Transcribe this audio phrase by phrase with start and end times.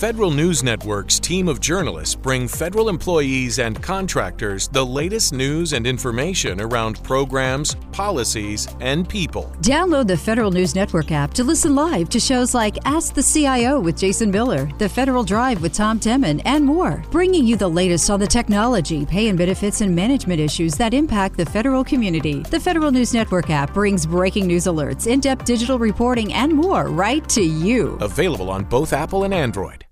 [0.00, 5.86] Federal News Network's team of journalists bring federal employees and contractors the latest news and
[5.86, 9.54] information around programs, policies, and people.
[9.60, 13.78] Download the Federal News Network app to listen live to shows like Ask the CIO
[13.78, 18.08] with Jason Miller, The Federal Drive with Tom Temin, and more, bringing you the latest
[18.08, 22.38] on the technology, pay and benefits, and management issues that impact the federal community.
[22.44, 26.88] The Federal News Network app brings breaking news alerts, in depth digital reporting, and more
[26.88, 27.98] right to you.
[28.00, 29.84] Available on both Apple and Android.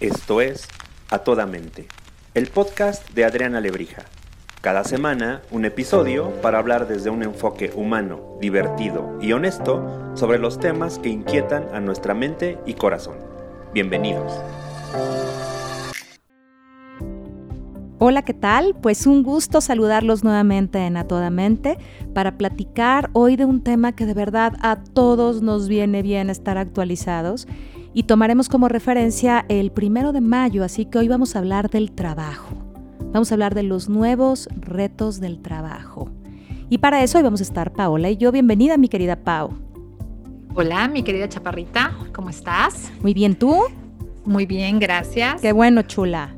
[0.00, 0.68] Esto es
[1.08, 1.86] A Toda Mente,
[2.34, 4.02] el podcast de Adriana Lebrija.
[4.60, 10.60] Cada semana un episodio para hablar desde un enfoque humano, divertido y honesto sobre los
[10.60, 13.16] temas que inquietan a nuestra mente y corazón.
[13.72, 14.34] Bienvenidos.
[17.98, 18.76] Hola, ¿qué tal?
[18.82, 21.78] Pues un gusto saludarlos nuevamente en A Toda Mente
[22.12, 26.58] para platicar hoy de un tema que de verdad a todos nos viene bien estar
[26.58, 27.48] actualizados
[27.96, 31.92] y tomaremos como referencia el primero de mayo, así que hoy vamos a hablar del
[31.92, 32.54] trabajo.
[33.14, 36.10] Vamos a hablar de los nuevos retos del trabajo.
[36.68, 38.32] Y para eso hoy vamos a estar Paola y yo.
[38.32, 39.54] Bienvenida, mi querida Pau.
[40.54, 42.92] Hola, mi querida Chaparrita, ¿cómo estás?
[43.00, 43.62] Muy bien, ¿tú?
[44.26, 45.40] Muy bien, gracias.
[45.40, 46.36] Qué bueno, chula.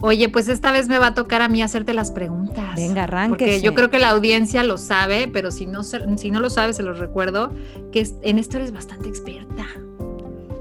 [0.00, 2.74] Oye, pues esta vez me va a tocar a mí hacerte las preguntas.
[2.74, 3.28] Venga, arranque.
[3.28, 6.72] Porque yo creo que la audiencia lo sabe, pero si no, si no lo sabe,
[6.72, 7.52] se los recuerdo,
[7.92, 9.66] que en esto eres bastante experta.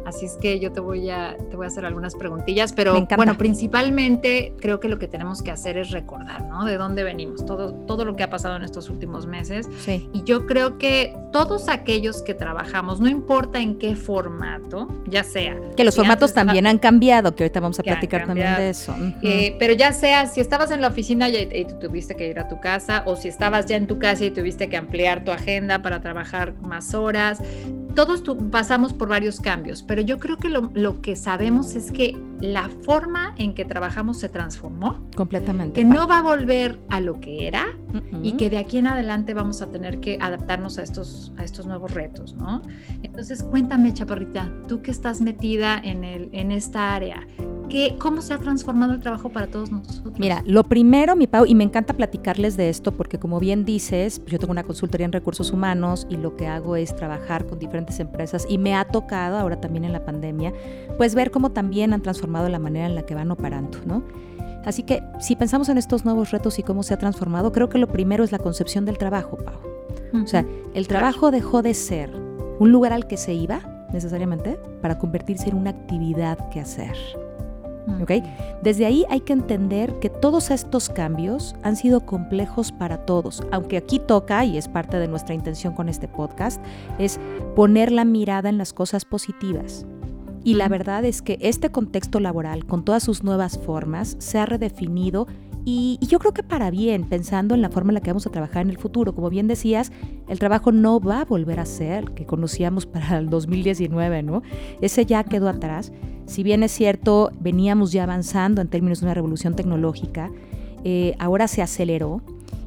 [0.06, 3.38] Así es que yo te voy a, te voy a hacer algunas preguntillas, pero bueno,
[3.38, 6.64] principalmente creo que lo que tenemos que hacer es recordar, ¿no?
[6.66, 9.68] De dónde venimos, todo, todo lo que ha pasado en estos últimos meses.
[9.80, 10.08] Sí.
[10.14, 15.60] Y yo creo que todos aquellos que trabajamos, no importa en qué formato, ya sea.
[15.76, 18.96] Que los formatos también han cambiado, que ahorita vamos a platicar también de eso.
[19.22, 22.48] Eh, pero ya sea, si estabas en la oficina y, y tuviste que ir a
[22.48, 25.82] tu casa, o si estabas ya en tu casa y tuviste que ampliar tu agenda
[25.82, 27.42] para trabajar más horas,
[27.96, 32.16] todos pasamos por varios cambios, pero yo creo que lo, que sabemos es que
[32.46, 35.10] la forma en que trabajamos se transformó.
[35.16, 35.82] Completamente.
[35.82, 37.66] Que no va a volver a lo que era
[38.22, 41.66] y que de aquí en adelante vamos a tener que adaptarnos a estos, a estos
[41.66, 42.62] nuevos retos, ¿no?
[43.04, 47.26] Entonces, cuéntame, Chaparrita, tú que estás metida en, el, en esta área,
[47.70, 50.14] ¿qué, ¿cómo se ha transformado el trabajo para todos nosotros?
[50.18, 54.22] Mira, lo primero, mi Pau, y me encanta platicarles de esto porque como bien dices,
[54.26, 58.00] yo tengo una consultoría en recursos humanos y lo que hago es trabajar con diferentes
[58.00, 60.54] empresas y me ha tocado ahora también en la pandemia,
[60.98, 64.04] pues ver cómo también han transformado la manera en la que van operando, ¿no?
[64.66, 67.78] Así que si pensamos en estos nuevos retos y cómo se ha transformado, creo que
[67.78, 69.60] lo primero es la concepción del trabajo, Pau.
[70.24, 72.10] O sea, el trabajo dejó de ser
[72.60, 76.96] un lugar al que se iba necesariamente para convertirse en una actividad que hacer.
[78.02, 78.24] ¿Okay?
[78.64, 83.78] Desde ahí hay que entender que todos estos cambios han sido complejos para todos, aunque
[83.78, 86.64] aquí toca, y es parte de nuestra intención con este podcast,
[86.98, 87.20] es
[87.56, 89.86] poner la mirada en las cosas positivas.
[90.46, 94.46] Y la verdad es que este contexto laboral, con todas sus nuevas formas, se ha
[94.46, 95.26] redefinido
[95.66, 98.30] y, yo creo que para bien, pensando en la forma en la que vamos a
[98.30, 99.16] trabajar en el futuro.
[99.16, 99.92] Como bien decías,
[100.30, 104.44] el trabajo no va a volver a ser el que conocíamos para el 2019, ¿no?
[104.82, 105.92] Ese ya quedó atrás.
[106.28, 110.30] Si bien es cierto, veníamos ya avanzando en términos de una revolución tecnológica,
[110.84, 112.22] eh, ahora se aceleró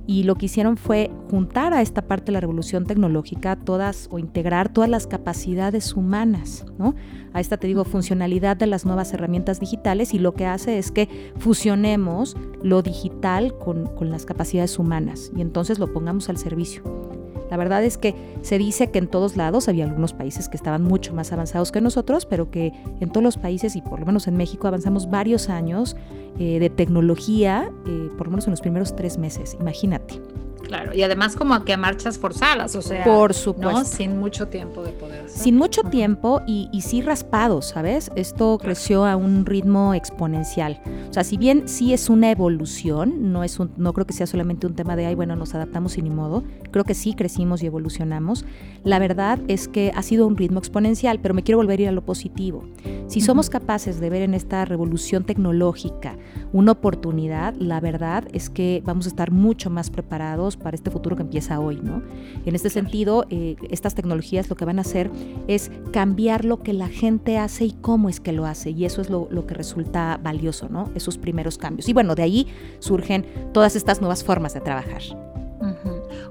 [0.08, 4.18] y lo que hicieron fue juntar a esta parte de la revolución tecnológica todas o
[4.18, 6.94] integrar todas las capacidades humanas, ¿no?
[7.34, 10.90] A esta te digo funcionalidad de las nuevas herramientas digitales y lo que hace es
[10.90, 17.17] que fusionemos lo digital con, con las capacidades humanas y entonces lo pongamos al servicio.
[17.50, 20.82] La verdad es que se dice que en todos lados había algunos países que estaban
[20.82, 24.26] mucho más avanzados que nosotros, pero que en todos los países y por lo menos
[24.26, 25.96] en México avanzamos varios años
[26.38, 30.20] eh, de tecnología, eh, por lo menos en los primeros tres meses, imagínate.
[30.68, 33.84] Claro, y además como que a marchas forzadas, o sea, por supuesto.
[33.84, 35.28] Sin mucho tiempo de poder.
[35.28, 38.10] Sin mucho tiempo y, y sí raspados, ¿sabes?
[38.16, 40.80] Esto creció a un ritmo exponencial.
[41.08, 44.26] O sea, si bien sí es una evolución, no, es un, no creo que sea
[44.26, 47.62] solamente un tema de, ay, bueno, nos adaptamos y ni modo, creo que sí crecimos
[47.62, 48.44] y evolucionamos.
[48.84, 51.88] La verdad es que ha sido un ritmo exponencial, pero me quiero volver a ir
[51.88, 52.64] a lo positivo.
[53.06, 56.18] Si somos capaces de ver en esta revolución tecnológica
[56.52, 61.16] una oportunidad, la verdad es que vamos a estar mucho más preparados para este futuro
[61.16, 62.02] que empieza hoy, ¿no?
[62.44, 65.10] En este sentido, eh, estas tecnologías lo que van a hacer
[65.46, 69.00] es cambiar lo que la gente hace y cómo es que lo hace, y eso
[69.00, 70.90] es lo, que resulta valioso, ¿no?
[70.94, 71.88] Esos primeros cambios.
[71.88, 72.46] Y bueno, de ahí
[72.80, 75.02] surgen todas estas nuevas formas de trabajar.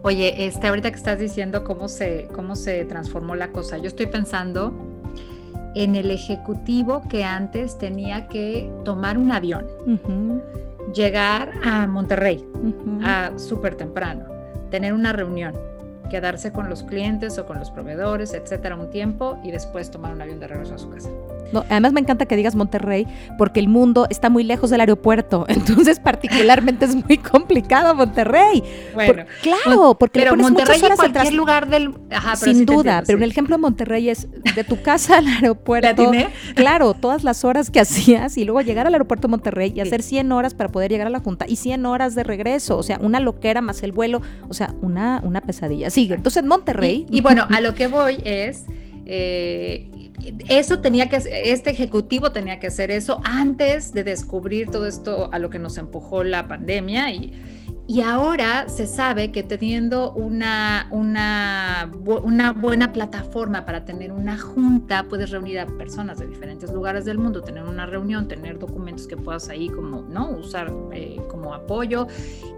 [0.03, 4.05] Oye, este, ahorita que estás diciendo cómo se, cómo se transformó la cosa, yo estoy
[4.07, 4.73] pensando
[5.75, 9.65] en el ejecutivo que antes tenía que tomar un avión,
[10.93, 12.45] llegar a Monterrey
[13.03, 14.25] a súper temprano,
[14.69, 15.53] tener una reunión,
[16.09, 20.21] quedarse con los clientes o con los proveedores, etcétera, un tiempo y después tomar un
[20.21, 21.09] avión de regreso a su casa.
[21.53, 23.07] No, además me encanta que digas Monterrey
[23.37, 28.63] porque el mundo está muy lejos del aeropuerto, entonces particularmente es muy complicado Monterrey.
[28.93, 33.55] Bueno, claro, porque pero Monterrey en cualquier lugar del Ajá, sin duda, pero el ejemplo
[33.55, 36.11] de Monterrey es de tu casa al aeropuerto.
[36.55, 40.01] Claro, todas las horas que hacías y luego llegar al aeropuerto de Monterrey y hacer
[40.01, 42.97] 100 horas para poder llegar a la junta y 100 horas de regreso, o sea,
[43.01, 45.89] una loquera más el vuelo, o sea, una una pesadilla.
[45.97, 46.13] Sigue.
[46.13, 47.07] Entonces, Monterrey.
[47.09, 48.65] Y, bueno, a lo que voy es
[49.07, 49.89] eh,
[50.47, 55.39] eso tenía que, este ejecutivo tenía que hacer eso antes de descubrir todo esto a
[55.39, 57.33] lo que nos empujó la pandemia y,
[57.89, 65.03] y ahora se sabe que teniendo una, una, una, buena plataforma para tener una junta,
[65.03, 69.15] puedes reunir a personas de diferentes lugares del mundo, tener una reunión, tener documentos que
[69.15, 70.31] puedas ahí como, ¿no?
[70.31, 72.07] Usar eh, como apoyo.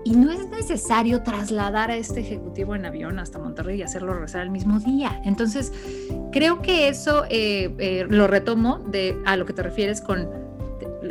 [0.04, 4.42] Y no es necesario trasladar a este ejecutivo en avión hasta Monterrey y hacerlo rezar
[4.42, 5.22] el mismo día.
[5.26, 5.72] Entonces,
[6.32, 10.49] creo que eso eh, eh, lo retomo de, a lo que te refieres con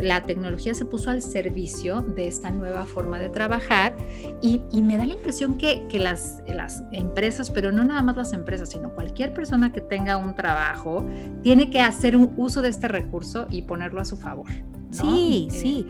[0.00, 3.96] la tecnología se puso al servicio de esta nueva forma de trabajar
[4.40, 8.70] y, me da la impresión que, las, las, empresas, pero no nada más las empresas,
[8.70, 11.04] sino cualquier persona que tenga un trabajo,
[11.42, 14.48] tiene que hacer un uso de este recurso y ponerlo a su favor.
[14.90, 15.86] Sí, sí.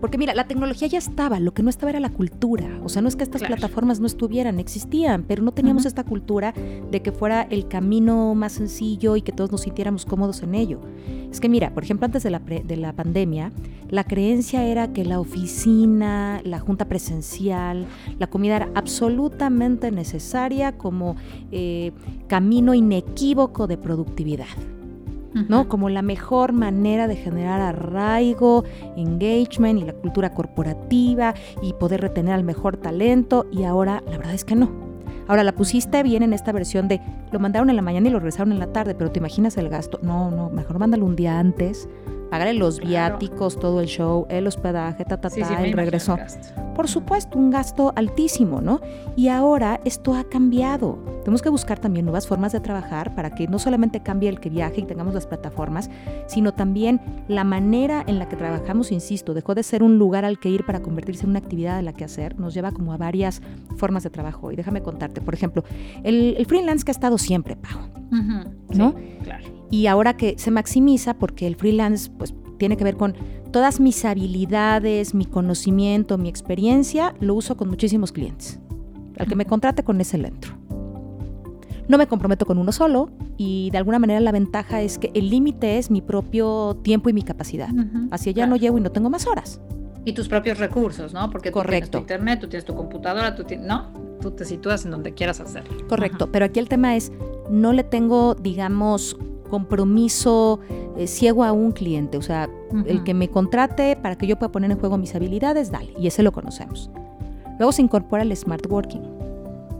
[0.00, 2.80] Porque mira, la tecnología ya estaba, lo que no estaba era la cultura.
[2.84, 6.52] O sea, no es que estas plataformas no estuvieran, existían, pero no teníamos esta cultura
[6.90, 10.80] de que fuera el camino más sencillo y que todos nos sintiéramos cómodos en ello.
[11.30, 13.52] Es que mira, por ejemplo, antes de la, de la pandemia,
[13.88, 17.86] la creencia era que la oficina, la junta presencial,
[18.18, 21.16] la comida era absolutamente necesaria como
[21.50, 21.92] eh,
[22.26, 24.46] camino inequívoco de productividad.
[25.48, 25.68] ¿No?
[25.68, 28.64] Como la mejor manera de generar arraigo,
[28.96, 34.34] engagement y la cultura corporativa y poder retener al mejor talento y ahora la verdad
[34.34, 34.70] es que no.
[35.28, 37.00] Ahora la pusiste bien en esta versión de
[37.32, 39.68] lo mandaron en la mañana y lo regresaron en la tarde, pero te imaginas el
[39.68, 39.98] gasto.
[40.02, 41.88] No, no, mejor mándalo un día antes
[42.30, 46.16] pagarle los viáticos, todo el show, el hospedaje, ta, ta, ta, el regreso.
[46.74, 48.80] Por supuesto, un gasto altísimo, ¿no?
[49.16, 50.98] Y ahora esto ha cambiado.
[51.20, 54.50] Tenemos que buscar también nuevas formas de trabajar para que no solamente cambie el que
[54.50, 55.88] viaje y tengamos las plataformas,
[56.26, 60.38] sino también la manera en la que trabajamos, insisto, dejó de ser un lugar al
[60.38, 62.98] que ir para convertirse en una actividad a la que hacer, nos lleva como a
[62.98, 63.40] varias
[63.76, 64.52] formas de trabajo.
[64.52, 65.64] Y déjame contarte, por ejemplo,
[66.04, 67.80] el, freelance que ha estado siempre, Pau,
[68.68, 68.94] ¿no?
[69.22, 73.14] claro y ahora que se maximiza porque el freelance pues tiene que ver con
[73.50, 78.60] todas mis habilidades, mi conocimiento, mi experiencia, lo uso con muchísimos clientes.
[79.18, 80.54] Al que me contrate con ese le entro.
[81.88, 85.30] No me comprometo con uno solo y de alguna manera la ventaja es que el
[85.30, 87.68] límite es mi propio tiempo y mi capacidad.
[88.10, 89.60] Hacia allá no llego y no tengo más horas.
[90.04, 91.30] Y tus propios recursos, ¿no?
[91.30, 93.92] Porque tú tienes tu internet, tú tienes tu computadora, tú tienes, ¿no?
[94.20, 95.86] Tú te sitúas en donde quieras hacerlo.
[95.88, 97.12] Correcto, pero aquí el tema es,
[97.50, 99.16] no le tengo, digamos,
[99.48, 100.60] compromiso
[100.96, 102.16] eh, ciego a un cliente.
[102.18, 102.48] O sea,
[102.86, 105.92] el que me contrate para que yo pueda poner en juego mis habilidades, dale.
[105.98, 106.90] Y ese lo conocemos.
[107.58, 109.02] Luego se incorpora el smart working,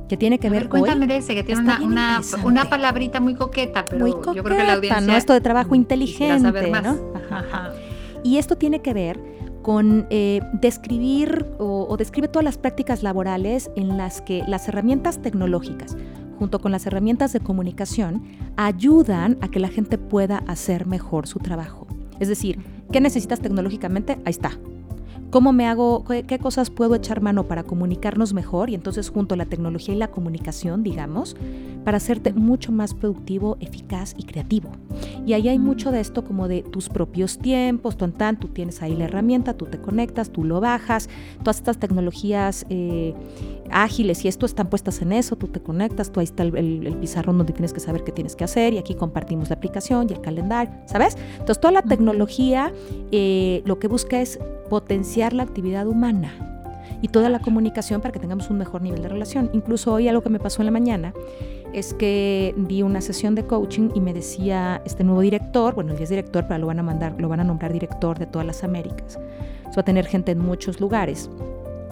[0.08, 0.80] que tiene que ver, con.
[0.80, 4.56] Cuéntame de ese, que tiene una, una, palabrita muy coqueta, pero muy coqueta, yo creo
[4.56, 5.00] que la audiencia.
[5.00, 5.16] ¿no?
[5.16, 6.96] Esto de trabajo inteligente, ¿no?
[8.24, 9.20] Y esto tiene que ver
[9.62, 15.20] con eh, describir o, o describe todas las prácticas laborales en las que las herramientas
[15.20, 15.96] tecnológicas,
[16.38, 18.22] junto con las herramientas de comunicación,
[18.56, 21.86] ayudan a que la gente pueda hacer mejor su trabajo.
[22.20, 22.58] Es decir,
[22.92, 24.18] ¿qué necesitas tecnológicamente?
[24.24, 24.52] Ahí está.
[25.30, 28.70] ¿Cómo me hago, qué cosas puedo echar mano para comunicarnos mejor?
[28.70, 31.36] Y entonces junto a la tecnología y la comunicación, digamos,
[31.84, 34.70] para hacerte mucho más productivo, eficaz y creativo.
[35.26, 38.82] Y ahí hay mucho de esto como de tus propios tiempos, tú, tan, tú tienes
[38.82, 41.08] ahí la herramienta, tú te conectas, tú lo bajas,
[41.40, 43.14] todas estas tecnologías eh,
[43.70, 47.38] ágiles y esto están puestas en eso, tú te conectas, tú ahí está el, pizarrón
[47.38, 50.20] donde tienes que saber qué tienes que hacer y aquí compartimos la aplicación y el
[50.20, 51.16] calendario, ¿sabes?
[51.32, 52.72] Entonces toda la tecnología
[53.12, 56.56] eh, lo que busca es potenciar la actividad humana
[57.02, 59.50] y toda la comunicación para que tengamos un mejor nivel de relación.
[59.52, 61.12] Incluso hoy algo que me pasó en la mañana
[61.72, 66.02] es que di una sesión de coaching y me decía este nuevo director, bueno, él
[66.02, 68.64] es director, pero lo van a mandar, lo van a nombrar director de todas las
[68.64, 69.18] Américas.
[69.66, 71.28] va a tener gente en muchos lugares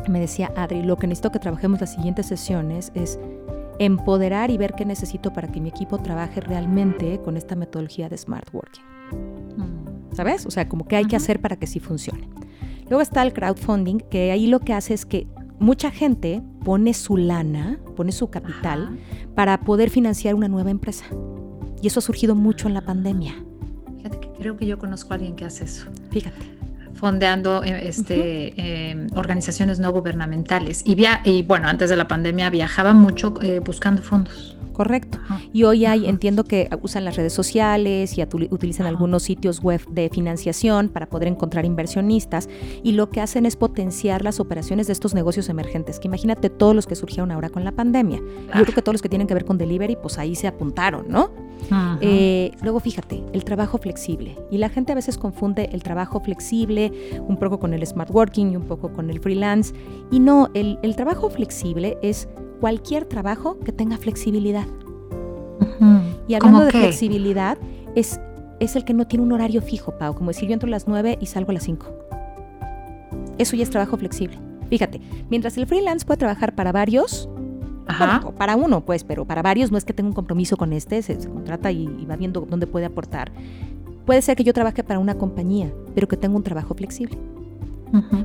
[0.08, 3.18] me decía Adri, lo que necesito que trabajemos las siguientes sesiones es
[3.78, 8.16] empoderar y ver qué necesito para que mi equipo trabaje realmente con esta metodología de
[8.16, 8.84] Smart Working.
[9.56, 10.14] Mm.
[10.14, 10.46] ¿Sabes?
[10.46, 12.28] O sea, como que hay que hacer para que sí funcione.
[12.88, 15.26] Luego está el crowdfunding, que ahí lo que hace es que
[15.58, 18.99] mucha gente pone su lana, pone su capital
[19.34, 21.06] para poder financiar una nueva empresa.
[21.82, 23.34] Y eso ha surgido mucho en la pandemia.
[23.96, 25.87] Fíjate que creo que yo conozco a alguien que hace eso.
[26.11, 26.53] Fíjate
[27.04, 32.94] fondeando eh, este, em, organizaciones no gubernamentales y, y bueno, antes de la pandemia viajaba
[32.94, 34.56] mucho eh, buscando fondos.
[34.73, 35.18] Correcto.
[35.52, 40.08] Y hoy hay, entiendo que usan las redes sociales y utilizan algunos sitios web de
[40.08, 42.49] financiación para poder encontrar inversionistas
[42.82, 46.75] y lo que hacen es potenciar las operaciones de estos negocios emergentes, que imagínate todos
[46.75, 48.18] los que surgieron ahora con la pandemia.
[48.18, 51.06] Yo creo que todos los que tienen que ver con delivery, pues ahí se apuntaron,
[51.08, 51.30] ¿no?
[52.00, 54.37] Eh, luego fíjate, el trabajo flexible.
[54.50, 56.92] Y la gente a veces confunde el trabajo flexible
[57.26, 59.74] un poco con el smart working y un poco con el freelance.
[60.10, 62.28] Y no, el, el trabajo flexible es
[62.60, 64.66] cualquier trabajo que tenga flexibilidad.
[66.26, 67.58] Y hablando de flexibilidad,
[67.94, 68.20] es,
[68.60, 70.88] es el que no tiene un horario fijo, Pau, como decir yo entro a las
[70.88, 71.86] 9 y salgo a las 5.
[73.38, 74.38] Eso ya es trabajo flexible.
[74.70, 77.28] Fíjate, mientras el freelance puede trabajar para varios,
[78.38, 81.18] para uno, pues, pero para varios no es que tenga un compromiso con este, se,
[81.28, 83.30] contrata y, y, va viendo dónde puede aportar.
[84.06, 87.18] Puede ser que yo trabaje para una compañía, pero que tenga un trabajo flexible.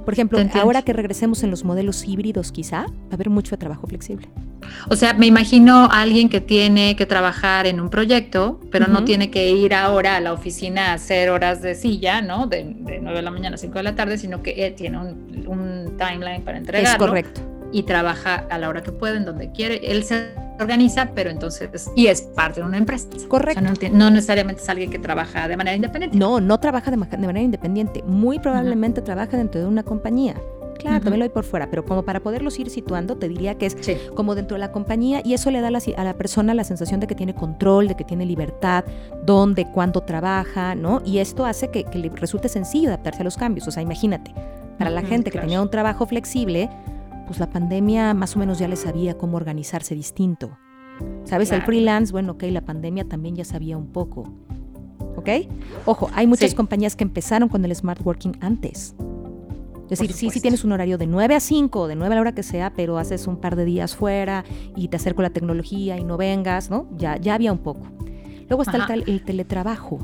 [0.03, 3.85] Por ejemplo, ahora que regresemos en los modelos híbridos, quizá va a haber mucho trabajo
[3.85, 4.27] flexible.
[4.89, 9.03] O sea, me imagino a alguien que tiene que trabajar en un proyecto, pero no
[9.03, 12.47] tiene que ir ahora a la oficina a hacer horas de silla, ¿no?
[12.47, 15.95] De, 9 de la mañana a 5 de la tarde, sino que eh, tiene un,
[15.97, 16.89] timeline para entregarlo.
[16.89, 17.41] Es correcto.
[17.71, 19.91] Y trabaja a la hora que puede, en donde quiere.
[19.91, 23.07] Él se organiza, pero entonces, y es parte de una empresa.
[23.27, 23.61] Correcto.
[23.91, 26.17] no, necesariamente es alguien que trabaja de manera independiente.
[26.17, 28.03] No, no trabaja de, manera independiente.
[28.03, 30.35] Muy probablemente trabaja dentro de una compañía.
[30.77, 33.65] Claro, también lo hay por fuera, pero como para poderlos ir situando, te diría que
[33.65, 33.75] es
[34.15, 37.07] como dentro de la compañía y eso le da a la persona la sensación de
[37.07, 38.85] que tiene control, de que tiene libertad,
[39.25, 41.01] dónde, cuándo trabaja, ¿no?
[41.03, 43.67] Y esto hace que, le resulte sencillo adaptarse a los cambios.
[43.67, 44.33] O sea, imagínate,
[44.77, 46.69] para la gente que tenía un trabajo flexible,
[47.29, 50.57] pues la pandemia más o menos ya le sabía cómo organizarse distinto.
[51.25, 51.51] ¿Sabes?
[51.51, 54.33] El freelance, bueno, ok, la pandemia también ya sabía un poco.
[55.15, 55.29] ¿Ok?
[55.85, 58.95] Ojo, hay muchas compañías que empezaron con el smart working antes.
[59.91, 62.21] Es decir, sí, sí tienes un horario de 9 a 5, de 9 a la
[62.21, 64.43] hora que sea, pero haces un par de días fuera
[64.75, 66.89] y te acerco a la tecnología y no vengas, ¿no?
[66.97, 67.81] Ya, ya había un poco.
[68.47, 69.99] Luego está el, teletrabajo.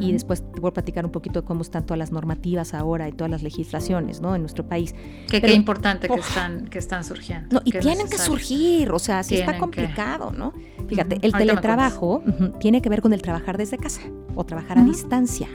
[0.00, 3.08] Y después te voy a platicar un poquito de cómo están todas las normativas ahora
[3.08, 4.34] y todas las legislaciones, ¿no?
[4.34, 4.94] En nuestro país.
[5.30, 7.48] Que qué importante que están, que están surgiendo.
[7.56, 10.52] No, y tienen que surgir, o sea, sí está complicado, ¿no?
[10.86, 12.22] Fíjate, el teletrabajo
[12.60, 14.02] tiene que ver con el trabajar desde casa
[14.34, 15.48] o trabajar a distancia.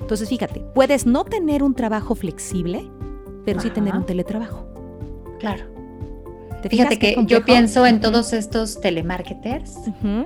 [0.00, 2.90] Entonces, fíjate, puedes no tener un trabajo flexible,
[3.44, 4.66] pero sí tener un teletrabajo.
[5.38, 5.79] Claro.
[6.68, 9.76] Fíjate que yo pienso en todos estos telemarketers.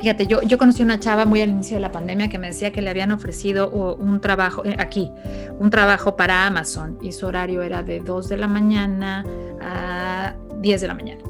[0.00, 2.72] Fíjate, yo, yo conocí una chava muy al inicio de la pandemia que me decía
[2.72, 5.10] que le habían ofrecido un trabajo, eh, aquí,
[5.58, 9.24] un trabajo para Amazon y su horario era de 2 de la mañana
[9.60, 11.22] a 10 de la mañana.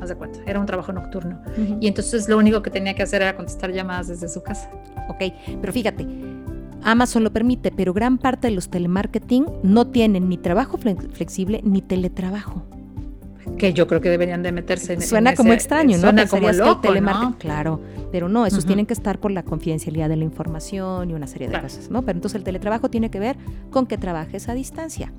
[0.00, 1.40] Haz de cuenta, era un trabajo nocturno.
[1.80, 4.70] Y entonces lo único que tenía que hacer era contestar llamadas desde su casa.
[5.08, 6.06] Ok, pero fíjate,
[6.82, 11.80] Amazon lo permite, pero gran parte de los telemarketing no tienen ni trabajo flexible ni
[11.80, 12.62] teletrabajo
[13.58, 16.02] que yo creo que deberían de meterse en Suena como extraño, ¿no?
[16.02, 17.36] Suena como loco, ¿no?
[17.38, 17.80] Claro,
[18.12, 21.48] pero no, esos tienen que estar por la confidencialidad de la información y una serie
[21.48, 22.02] de cosas, ¿no?
[22.02, 23.36] Pero entonces el teletrabajo tiene que ver
[23.70, 25.12] con que trabajes a distancia.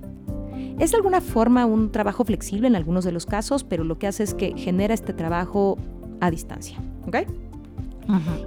[0.80, 4.08] Es de alguna forma un trabajo flexible en algunos de los casos, pero lo que
[4.08, 5.78] hace es que genera este trabajo
[6.20, 7.18] a distancia, ¿ok?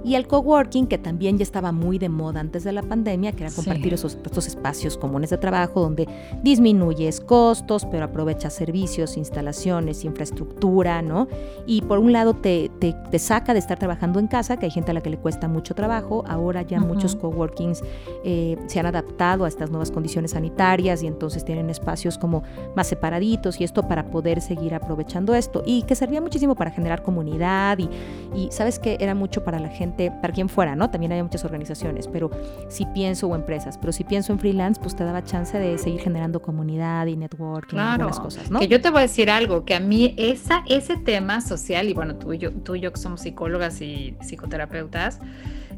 [0.03, 3.43] Y el coworking, que también ya estaba muy de moda antes de la pandemia, que
[3.43, 6.07] era compartir esos, estos espacios comunes de trabajo donde
[6.43, 11.27] disminuyes costos, pero aprovechas servicios, instalaciones, infraestructura, ¿no?
[11.65, 14.91] Y por un lado te, te, saca de estar trabajando en casa, que hay gente
[14.91, 16.23] a la que le cuesta mucho trabajo.
[16.27, 17.83] Ahora ya muchos coworkings
[18.23, 22.43] eh, se han adaptado a estas nuevas condiciones sanitarias y entonces tienen espacios como
[22.75, 25.61] más separaditos y esto para poder seguir aprovechando esto.
[25.65, 27.89] Y que servía muchísimo para generar comunidad y,
[28.35, 30.89] y ¿sabes que Era mucho para para la gente, para quien fuera, ¿no?
[30.89, 32.31] También hay muchas organizaciones, pero
[32.69, 35.99] si pienso o empresas, pero si pienso en freelance, pues te daba chance de seguir
[35.99, 38.59] generando comunidad y networking y algunas cosas, ¿no?
[38.59, 41.93] Que yo te voy a decir algo, que a mí esa, ese tema social, y
[41.93, 45.19] bueno, tú y yo, tú y yo que somos psicólogas y psicoterapeutas,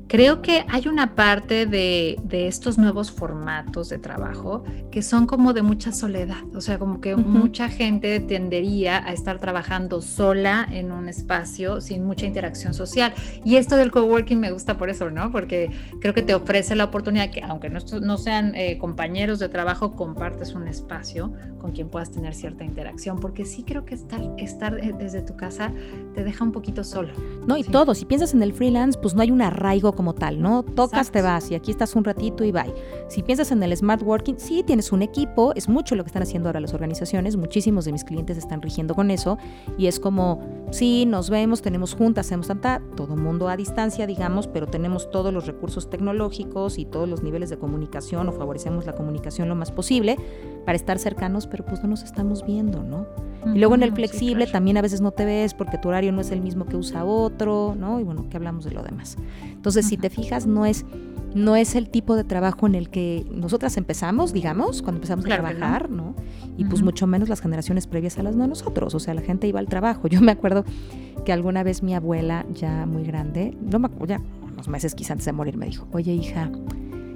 [0.07, 5.61] Creo que hay una parte de, estos nuevos formatos de trabajo que son como de
[5.61, 11.09] mucha soledad, o sea, como que mucha gente tendería a estar trabajando sola en un
[11.09, 13.13] espacio sin mucha interacción social.
[13.45, 15.31] Y esto del coworking me gusta por eso, ¿no?
[15.31, 19.95] Porque creo que te ofrece la oportunidad que, aunque no, sean eh, compañeros de trabajo,
[19.95, 24.77] compartes un espacio con quien puedas tener cierta interacción, porque sí creo que estar, estar
[24.79, 25.71] eh, desde tu casa
[26.13, 27.13] te deja un poquito solo.
[27.47, 30.41] No, y todo, si piensas en el freelance, pues no hay un arraigo como tal,
[30.41, 30.63] ¿no?
[30.63, 32.73] Tocas, te vas y aquí estás un ratito y bye.
[33.07, 36.23] Si piensas en el smart working, sí tienes un equipo, es mucho lo que están
[36.23, 39.37] haciendo ahora las organizaciones, muchísimos de mis clientes están rigiendo con eso
[39.77, 44.47] y es como, sí, nos vemos, tenemos juntas, hacemos tanta, todo mundo a distancia, digamos,
[44.47, 48.93] pero tenemos todos los recursos tecnológicos y todos los niveles de comunicación o favorecemos la
[48.93, 50.17] comunicación lo más posible
[50.65, 53.05] para estar cercanos, pero pues no nos estamos viendo, ¿no?
[53.53, 56.21] Y luego en el flexible también a veces no te ves porque tu horario no
[56.21, 57.99] es el mismo que usa otro, ¿no?
[57.99, 59.17] Y bueno, que hablamos de lo demás.
[59.51, 60.85] Entonces, si te fijas, no es
[61.33, 65.29] no es el tipo de trabajo en el que nosotras empezamos, digamos, cuando empezamos a
[65.29, 66.15] trabajar, ¿no?
[66.57, 69.47] Y pues mucho menos las generaciones previas a las de nosotros, o sea, la gente
[69.47, 70.07] iba al trabajo.
[70.09, 70.63] Yo me acuerdo
[71.25, 75.11] que alguna vez mi abuela, ya muy grande, no me acuerdo, ya unos meses quizás
[75.11, 76.51] antes de morir, me dijo, oye hija,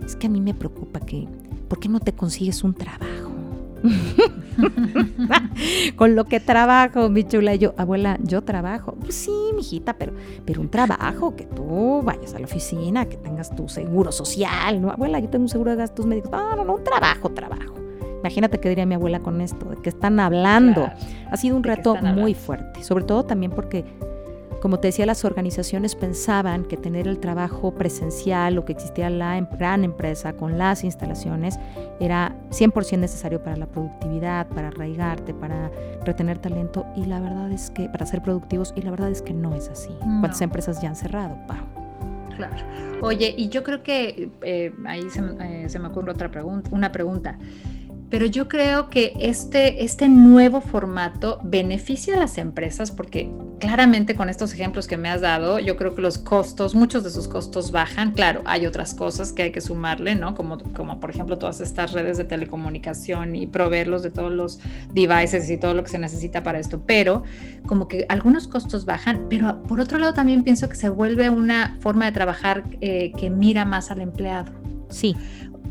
[0.03, 1.27] es que a mí me preocupa que,
[1.67, 3.05] ¿por qué no te consigues un trabajo?
[5.95, 7.55] Con lo que trabajo, mi chula.
[7.55, 8.95] Y yo, abuela, yo trabajo.
[8.99, 10.13] Pues sí, mijita, pero,
[10.45, 14.91] pero un trabajo, que tú vayas a la oficina, que tengas tu seguro social, ¿no?
[14.91, 16.31] Abuela, yo tengo un seguro de gastos médicos.
[16.31, 17.75] No, no, no, un trabajo, trabajo.
[18.19, 20.89] Imagínate qué diría mi abuela con esto, de que están hablando.
[21.29, 23.85] ha sido un reto muy fuerte, sobre todo también porque
[24.61, 29.37] como te decía, las organizaciones pensaban que tener el trabajo presencial o que existía la
[29.37, 31.59] em, gran empresa con las instalaciones
[31.99, 35.71] era 100% necesario para la productividad, para arraigarte, para
[36.05, 39.33] retener talento y la verdad es que, para ser productivos, y la verdad es que
[39.33, 39.91] no es así.
[39.99, 41.65] ¿Cuántas empresas ya han cerrado, Pau?
[42.35, 42.55] Claro.
[43.01, 46.91] Oye, y yo creo que eh, ahí se, eh, se, me ocurre otra pregunta, una
[46.91, 47.37] pregunta
[48.09, 54.29] pero yo creo que este, este nuevo formato beneficia a las empresas porque claramente con
[54.29, 57.71] estos ejemplos que me has dado, yo creo que los costos, muchos de sus costos
[57.71, 58.11] bajan.
[58.11, 60.35] Claro, hay otras cosas que hay que sumarle, ¿no?
[60.35, 64.59] Como, como por ejemplo todas estas redes de telecomunicación y proveerlos de todos los
[64.93, 66.81] devices y todo lo que se necesita para esto.
[66.85, 67.23] Pero
[67.65, 71.77] como que algunos costos bajan, pero por otro lado también pienso que se vuelve una
[71.81, 74.51] forma de trabajar eh, que mira más al empleado.
[74.89, 75.15] Sí.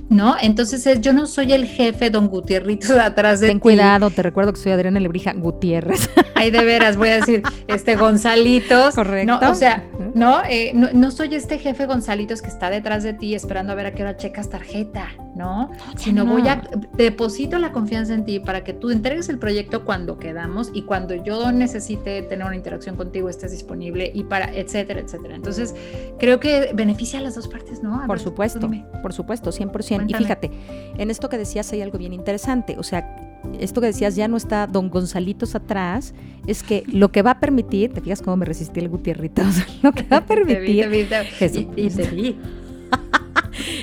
[0.09, 0.37] ¿No?
[0.41, 4.61] Entonces yo no soy el jefe don Gutierrito atrás de Ten cuidado, te recuerdo que
[4.61, 6.11] soy Adriana Lebrija Gutiérrez.
[6.35, 8.95] Ay, de veras, voy a decir, este Gonzalitos.
[8.95, 9.39] Correcto.
[9.41, 9.85] No, o sea,
[10.15, 10.43] ¿no?
[10.49, 10.89] Eh, ¿no?
[10.93, 14.03] no, soy este jefe Gonzalitos que está detrás de ti esperando a ver a qué
[14.03, 15.71] hora checas tarjeta, ¿no?
[15.97, 16.63] Sino voy a,
[16.97, 21.15] deposito la confianza en ti para que tú entregues el proyecto cuando quedamos y cuando
[21.15, 25.37] yo necesite tener una interacción contigo estés disponible y para, etcétera, etcétera.
[25.37, 25.75] Entonces,
[26.19, 28.03] creo que beneficia a las dos partes, ¿no?
[28.07, 28.71] por supuesto,
[29.03, 30.07] por supuesto, 100%.
[30.09, 30.51] Y fíjate,
[30.97, 33.17] en esto que decías hay algo bien interesante, o sea,
[33.61, 36.15] esto que decías ya no está don Gonzalitos atrás,
[36.47, 39.43] es que lo que va a permitir, te fijas cómo me resistí el Gutierrito,
[39.83, 41.09] lo que va a permitir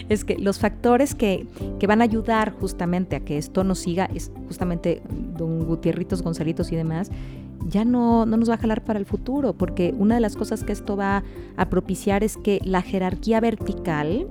[0.10, 1.48] es que los factores que,
[1.80, 5.02] que, van a ayudar justamente a que esto nos siga, es justamente
[5.38, 7.12] don Gutierritos, Gonzalitos y demás,
[7.70, 10.63] ya no, no nos va a jalar para el futuro, porque una de las cosas
[10.63, 11.24] que esto va
[11.58, 14.28] a propiciar es que la jerarquía vertical,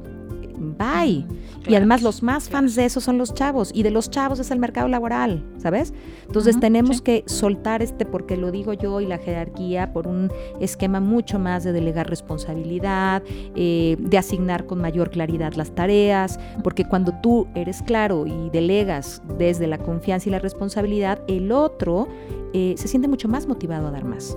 [0.62, 1.26] bye.
[1.68, 4.50] y además los más fans de eso son los chavos y de los chavos es
[4.50, 5.92] el mercado laboral, ¿sabes?
[6.26, 11.00] Entonces tenemos que soltar este, porque lo digo yo, y la jerarquía por un esquema
[11.00, 13.22] mucho más de delegar responsabilidad,
[13.54, 19.22] eh, de asignar con mayor claridad las tareas, porque cuando tú eres claro y delegas
[19.38, 22.08] desde la confianza y la responsabilidad, el otro
[22.52, 24.36] eh, se siente mucho más motivado a dar más.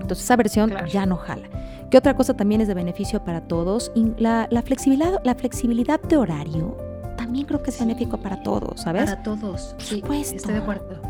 [0.00, 1.48] Entonces esa versión ya no jala.
[1.90, 3.92] ¿Qué otra cosa también es de beneficio para todos?
[4.18, 6.76] La, la, flexibilidad, la flexibilidad de horario
[7.16, 9.10] también creo que es benéfico para todos, ¿sabes?
[9.10, 10.02] Para todos, sí,
[10.34, 11.00] estoy de acuerdo.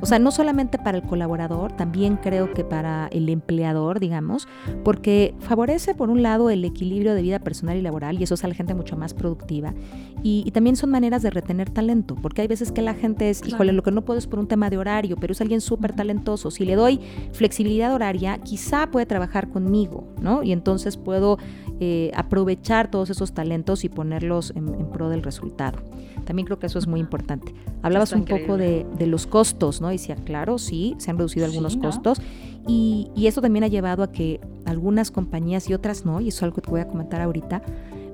[0.00, 4.46] O sea, no solamente para el colaborador, también creo que para el empleador, digamos,
[4.84, 8.46] porque favorece por un lado el equilibrio de vida personal y laboral y eso hace
[8.46, 9.74] a la gente mucho más productiva.
[10.22, 13.72] Y, también son maneras de retener talento, porque hay veces que la gente es, híjole,
[13.72, 16.50] lo que no puedo es por un tema de horario, pero es alguien súper talentoso.
[16.50, 16.98] Si le doy
[17.32, 20.42] flexibilidad horaria, quizá puede trabajar conmigo, ¿no?
[20.42, 21.38] Y entonces puedo
[21.78, 25.78] eh, aprovechar todos esos talentos y ponerlos en, pro del resultado.
[26.26, 27.54] También creo que eso es muy importante.
[27.82, 29.88] Hablabas un poco de, los costos, ¿no?
[29.88, 32.20] Decía, claro, sí, se han reducido algunos costos
[32.68, 36.38] y, y eso también ha llevado a que algunas compañías y otras no, y eso
[36.38, 37.62] es algo que te voy a comentar ahorita,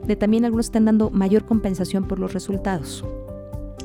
[0.06, 3.04] de también algunos están dando mayor compensación por los resultados.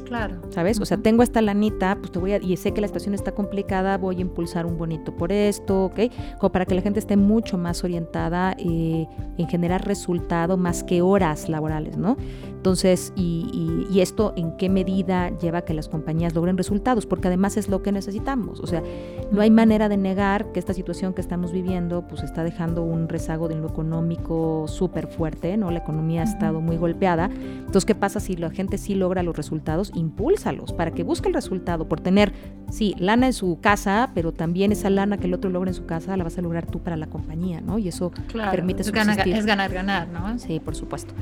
[0.08, 0.36] Claro.
[0.52, 0.80] ¿Sabes?
[0.80, 3.34] O sea, tengo esta lanita, pues te voy a, y sé que la situación está
[3.34, 6.00] complicada, voy a impulsar un bonito por esto, ¿ok?
[6.40, 9.06] Como para que la gente esté mucho más orientada eh,
[9.38, 12.16] en generar resultado más que horas laborales, ¿no?
[12.58, 17.28] Entonces, y, y, esto en qué medida lleva a que las compañías logren resultados, porque
[17.28, 18.60] además es lo que necesitamos.
[18.60, 18.84] O sea,
[19.32, 23.08] no hay manera de negar que esta situación que estamos viviendo, pues está dejando un
[23.08, 25.72] rezago de lo económico súper fuerte, ¿no?
[25.72, 27.30] La economía ha estado muy golpeada.
[27.32, 29.92] Entonces, ¿qué pasa si la gente sí logra los resultados?
[29.98, 32.34] Impúlsalos para que busque el resultado por tener,
[32.70, 35.86] sí, lana en su casa, pero también esa lana que el otro logra en su
[35.86, 37.78] casa la vas a lograr tú para la compañía, ¿no?
[37.80, 38.12] Y eso
[38.52, 40.38] permite es ganar, es ganar, ganar, ¿no?
[40.40, 41.14] Sí, por supuesto.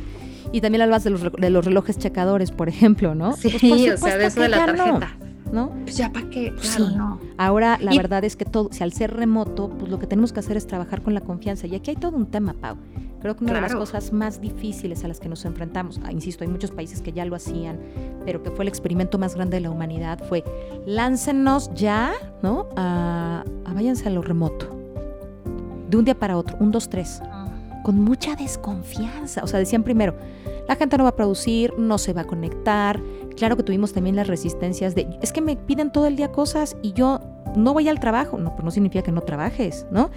[0.51, 3.33] Y también hablabas de los, de los relojes checadores, por ejemplo, ¿no?
[3.33, 5.17] Sí, pues o sea, de eso de la tarjeta.
[5.51, 5.69] ¿no?
[5.83, 7.19] Pues ya para qué, claro, no.
[7.37, 10.39] Ahora la verdad es que todo, si al ser remoto, pues lo que tenemos que
[10.39, 11.67] hacer es trabajar con la confianza.
[11.67, 12.77] Y aquí hay todo un tema, Pau.
[13.25, 16.43] Creo que una de las cosas más difíciles a las que nos enfrentamos, ah, insisto,
[16.43, 17.79] hay muchos países que ya lo hacían,
[18.23, 20.43] pero que fue el experimento más grande de la humanidad, fue
[20.85, 22.67] láncenos ya, ¿no?
[22.75, 24.67] A, váyanse a lo remoto.
[25.89, 27.19] De un día para otro, un, dos, tres.
[27.83, 29.43] Con mucha desconfianza.
[29.43, 30.13] O sea, decían primero,
[30.67, 33.01] la gente no va a producir, no se va a conectar.
[33.35, 36.77] Claro que tuvimos también las resistencias de, es que me piden todo el día cosas
[36.83, 37.21] y yo
[37.57, 38.37] no voy al trabajo.
[38.37, 40.09] No, pues no significa que no trabajes, ¿no?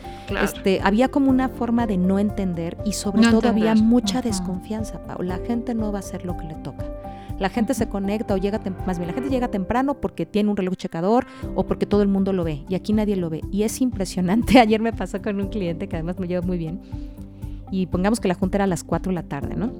[0.42, 5.22] Este, había como una forma de no entender y sobre todo había mucha desconfianza, Pau.
[5.22, 6.84] La gente no va a hacer lo que le toca.
[7.38, 10.56] La gente se conecta o llega, más bien la gente llega temprano porque tiene un
[10.56, 11.24] reloj checador
[11.54, 13.42] o porque todo el mundo lo ve y aquí nadie lo ve.
[13.52, 14.58] Y es impresionante.
[14.60, 16.80] Ayer me pasó con un cliente que además me lleva muy bien
[17.70, 19.70] y pongamos que la junta era a las 4 de la tarde, ¿no?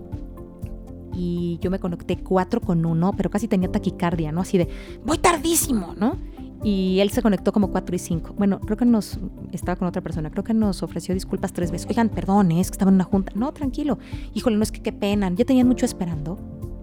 [1.18, 4.42] y yo me conecté 4 con 1, pero casi tenía taquicardia, ¿no?
[4.42, 4.68] Así de,
[5.04, 6.16] voy tardísimo, ¿no?
[6.64, 8.34] Y él se conectó como 4 y 5.
[8.36, 9.18] Bueno, creo que nos,
[9.52, 11.86] estaba con otra persona, creo que nos ofreció disculpas tres veces.
[11.88, 13.32] Oigan, perdón, es que estaba en una junta.
[13.34, 13.98] No, tranquilo.
[14.34, 15.30] Híjole, no es que qué pena.
[15.34, 16.38] Ya tenían mucho esperando.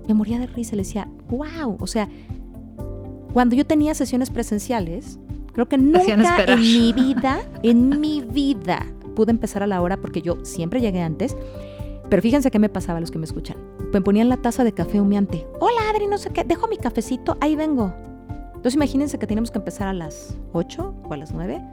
[0.08, 1.78] Me moría de risa, le decía, wow.
[1.80, 2.08] O sea,
[3.34, 5.20] cuando yo tenía sesiones presenciales,
[5.54, 8.86] creo que nunca en mi vida, en mi vida,
[9.16, 11.36] pude empezar a la hora porque yo siempre llegué antes
[12.10, 13.58] pero fíjense qué me pasaba a los que me escuchan.
[13.92, 15.48] Me ponían la taza de café humeante.
[15.60, 17.94] Hola Adri, no sé qué, dejo mi cafecito, ahí vengo.
[18.66, 21.64] Entonces imagínense que teníamos que empezar a las 8 o a las 9.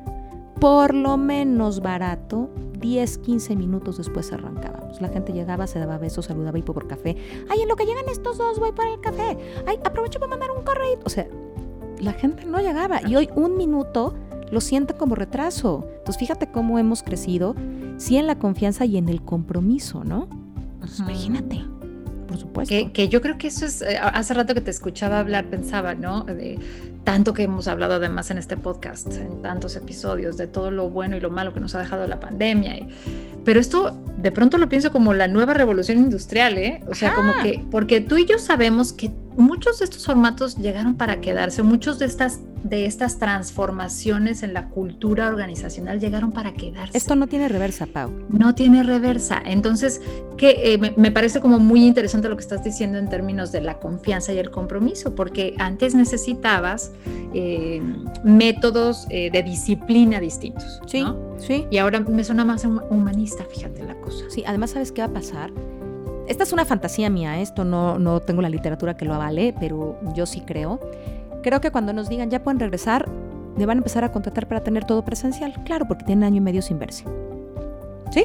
[0.61, 2.51] Por lo menos barato,
[2.81, 5.01] 10, 15 minutos después arrancábamos.
[5.01, 7.17] La gente llegaba, se daba besos, saludaba y por café.
[7.49, 9.39] Ay, en lo que llegan estos dos voy para el café.
[9.67, 10.99] Ay, aprovecho para mandar un correo.
[11.07, 11.27] O sea,
[11.99, 13.01] la gente no llegaba.
[13.09, 14.13] Y hoy un minuto
[14.51, 15.87] lo siente como retraso.
[15.93, 17.55] Entonces fíjate cómo hemos crecido,
[17.97, 20.29] sí en la confianza y en el compromiso, ¿no?
[20.79, 21.65] Pues imagínate.
[22.33, 22.75] Por supuesto.
[22.93, 26.23] Que, yo creo que eso es, eh, hace rato que te escuchaba hablar, pensaba, ¿no?
[26.25, 26.59] De
[27.05, 31.17] tanto que hemos hablado además en este podcast, en tantos episodios, de todo lo bueno
[31.17, 32.77] y lo malo que nos ha dejado la pandemia.
[32.77, 32.89] Y,
[33.45, 36.81] pero esto de pronto lo pienso como la nueva revolución industrial, ¿eh?
[36.89, 40.95] O sea, como que, porque tú y yo sabemos que muchos de estos formatos llegaron
[40.95, 46.97] para quedarse, muchos de estas, de estas transformaciones en la cultura organizacional llegaron para quedarse.
[46.97, 48.11] Esto no tiene reversa, Pau.
[48.29, 49.43] No tiene reversa.
[49.45, 50.01] Entonces,
[50.37, 53.79] que eh, me, parece como muy interesante lo que estás diciendo en términos de la
[53.79, 56.93] confianza y el compromiso, porque antes necesitabas
[57.35, 57.83] eh,
[58.25, 60.81] métodos eh, de disciplina distintos.
[60.87, 61.05] Sí,
[61.39, 61.67] sí.
[61.71, 64.25] Y ahora me suena más humanista, fíjate la cosa.
[64.29, 65.51] Sí, además, ¿sabes qué va a pasar?
[66.29, 69.99] Esta es una fantasía mía, esto no, no tengo la literatura que lo avale, pero
[70.15, 70.79] yo sí creo.
[71.43, 73.09] Creo que cuando nos digan ya pueden regresar,
[73.57, 75.53] me van a empezar a contratar para tener todo presencial.
[75.65, 77.05] Claro, porque tienen año y medio sin verse.
[78.11, 78.25] ¿Sí?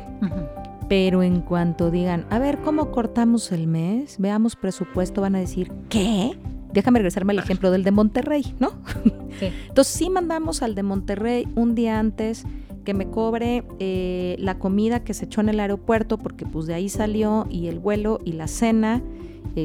[0.88, 4.18] Pero en cuanto digan, a ver, ¿cómo cortamos el mes?
[4.20, 6.38] Veamos presupuesto, van a decir, ¿qué?
[6.72, 8.72] Déjame regresarme al ejemplo del de Monterrey, ¿no?
[9.42, 12.46] Entonces sí mandamos al de Monterrey un día antes
[12.86, 16.74] que me cobre eh, la comida que se echó en el aeropuerto, porque pues de
[16.74, 19.02] ahí salió, y el vuelo y la cena,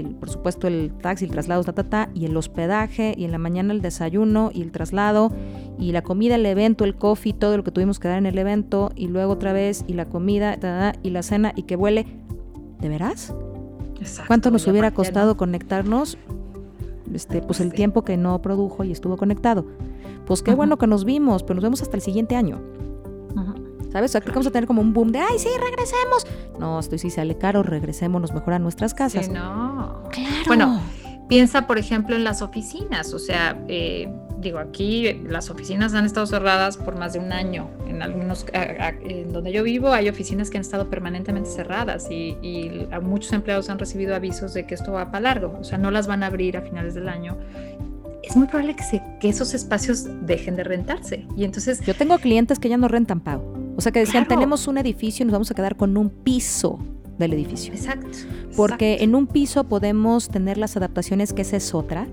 [0.00, 3.33] el, por supuesto el taxi, el traslado, ta, ta, ta, y el hospedaje, y en
[3.33, 5.33] la mañana el desayuno y el traslado,
[5.78, 8.38] y la comida, el evento, el coffee, todo lo que tuvimos que dar en el
[8.38, 10.59] evento, y luego otra vez, y la comida,
[11.02, 12.07] y la cena, y que vuele.
[12.81, 13.33] ¿De veras?
[14.26, 16.18] ¿Cuánto nos hubiera costado conectarnos?
[17.14, 19.66] Este, pues el tiempo que no produjo y estuvo conectado.
[20.26, 22.61] Pues qué bueno que nos vimos, pero nos vemos hasta el siguiente año.
[23.92, 24.11] ¿Sabes?
[24.11, 26.26] O sea, creo que vamos a tener como un boom de, ay, sí, regresemos.
[26.59, 29.26] No, estoy si sale caro, regresemos mejor a nuestras casas.
[29.26, 30.02] Sí, no.
[30.11, 30.44] Claro.
[30.46, 30.81] Bueno,
[31.28, 33.12] piensa, por ejemplo, en las oficinas.
[33.12, 37.68] O sea, eh, digo, aquí las oficinas han estado cerradas por más de un año.
[37.87, 42.88] En algunos, en donde yo vivo, hay oficinas que han estado permanentemente cerradas y, y
[43.02, 45.59] muchos empleados han recibido avisos de que esto va para largo.
[45.61, 47.37] O sea, no las van a abrir a finales del año
[48.22, 51.26] es muy probable que, se, que, esos espacios dejen de rentarse.
[51.37, 51.81] Y entonces...
[51.81, 53.62] Yo tengo clientes que ya no rentan, Pau.
[53.76, 56.78] O sea, que decían, tenemos un edificio y nos vamos a quedar con un piso
[57.18, 57.72] del edificio.
[57.72, 58.08] Exacto.
[58.56, 62.06] Porque en un piso podemos tener las adaptaciones, que esa es otra.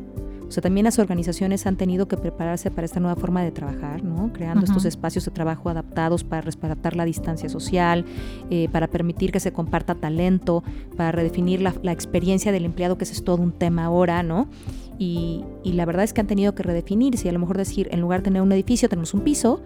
[0.48, 4.04] O sea, también las organizaciones han tenido que prepararse para esta nueva forma de trabajar,
[4.04, 4.34] ¿no?
[4.34, 8.04] Creando estos espacios de trabajo adaptados para respetar la distancia social,
[8.50, 10.64] eh, para permitir que se comparta talento,
[10.98, 14.48] para redefinir la, la, experiencia del empleado, que ese es todo un tema ahora, ¿no?
[15.00, 18.02] Y, la verdad es que han tenido que redefinirse y a lo mejor decir, en
[18.02, 19.62] lugar de tener un edificio, tenemos un piso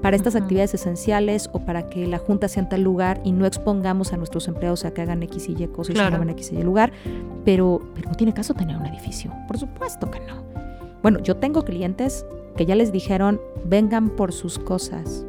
[0.00, 3.44] para estas actividades esenciales o para que la junta sea en tal lugar y no
[3.44, 6.52] expongamos a nuestros empleados a que hagan X y Y cosas y se hagan X
[6.52, 6.92] y Y lugar,
[7.44, 10.42] pero, pero no tiene caso tener un edificio, por supuesto que no.
[11.02, 12.24] Bueno, yo tengo clientes
[12.56, 15.26] que ya les dijeron, vengan por sus cosas.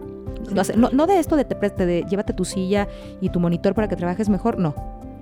[0.79, 2.87] No, de esto de, te, de llévate tu silla
[3.19, 4.73] y tu monitor para que trabajes mejor, no.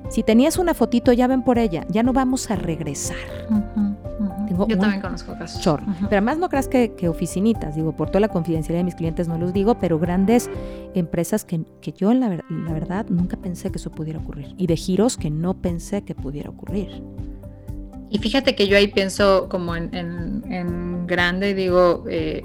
[0.10, 3.17] Si tenías una fotito, ya ven por ella, ya no vamos a regresar.
[4.67, 5.62] Yo también conozco casos.
[5.63, 9.38] Pero además no creas que, oficinitas, digo, por toda la confidencialidad de mis clientes no
[9.38, 10.49] los digo, pero grandes
[10.95, 14.56] empresas que, que yo la, la, verdad nunca pensé que eso pudiera ocurrir.
[14.58, 17.03] Y de giros que no pensé que pudiera ocurrir.
[18.10, 22.43] Y fíjate que yo ahí pienso como en, en, grande, digo, eh,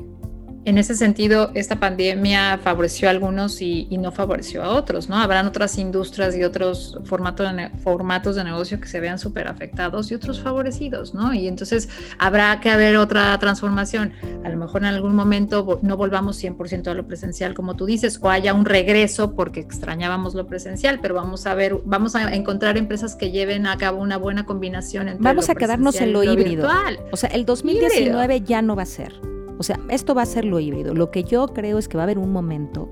[0.65, 5.17] en ese sentido, esta pandemia favoreció a algunos y, no favoreció a otros, ¿no?
[5.17, 10.11] Habrán otras industrias y otros formatos de, formatos de negocio que se vean súper afectados
[10.11, 11.33] y otros favorecidos, ¿no?
[11.33, 14.13] Y entonces habrá que haber otra transformación.
[14.45, 18.19] A lo mejor en algún momento no volvamos 100% a lo presencial, como tú dices,
[18.21, 22.77] o haya un regreso porque extrañábamos lo presencial, pero vamos a ver, vamos a encontrar
[22.77, 26.69] empresas que lleven a cabo una buena combinación entre Vamos a quedarnos en lo, híbrido.
[27.13, 29.13] O sea, el 2019 ya no va a ser.
[29.59, 30.95] O sea, esto va a ser lo híbrido.
[30.95, 32.89] Lo que yo creo es que va a haber un momento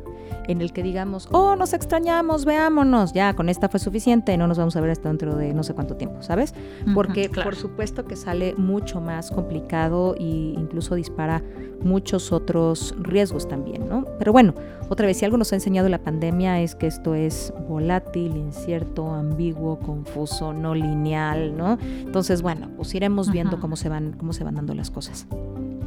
[0.46, 4.58] en el que digamos, oh, nos extrañamos, veámonos, ya con esta fue suficiente, no nos
[4.58, 6.54] vamos a ver hasta dentro de no sé cuánto tiempo, ¿sabes?
[6.94, 11.42] Porque por supuesto que sale mucho más complicado e incluso dispara
[11.82, 14.04] muchos otros riesgos también, ¿no?
[14.18, 14.54] Pero bueno,
[14.88, 19.14] otra vez, si algo nos ha enseñado la pandemia es que esto es volátil, incierto,
[19.14, 21.78] ambiguo, confuso, no lineal, ¿no?
[21.80, 25.26] Entonces, bueno, pues iremos viendo cómo se van, cómo se van dando las cosas.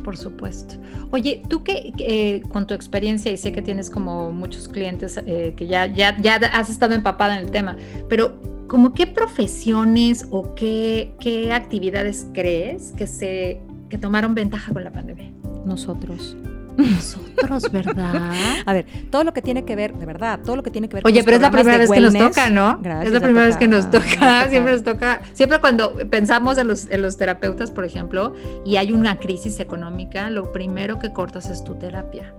[0.03, 0.75] Por supuesto.
[1.11, 5.67] Oye, tú que con tu experiencia, y sé que tienes como muchos clientes eh, que
[5.67, 7.77] ya, ya, ya has estado empapada en el tema,
[8.09, 14.83] pero ¿como qué profesiones o qué, qué actividades crees que se que tomaron ventaja con
[14.83, 15.31] la pandemia?
[15.65, 16.35] Nosotros.
[16.77, 18.33] Nosotros, ¿verdad?
[18.65, 20.95] A ver, todo lo que tiene que ver, de verdad, todo lo que tiene que
[20.95, 22.79] ver Oye, pero es la primera vez que nos toca, ¿no?
[23.03, 24.49] es la primera vez que nos toca.
[24.49, 25.21] Siempre nos toca.
[25.33, 28.33] Siempre cuando pensamos en los, en los terapeutas, por ejemplo,
[28.65, 32.33] y hay una crisis económica, lo primero que cortas es tu terapia.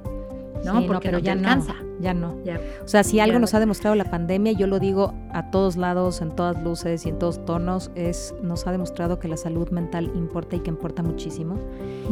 [0.64, 0.86] ¿no?
[0.86, 1.74] Porque pero no ya alcanza.
[1.74, 2.36] No, ya no.
[2.84, 6.20] O sea, si algo nos ha demostrado la pandemia, yo lo digo a todos lados,
[6.20, 10.12] en todas luces y en todos tonos, es nos ha demostrado que la salud mental
[10.14, 11.58] importa y que importa muchísimo.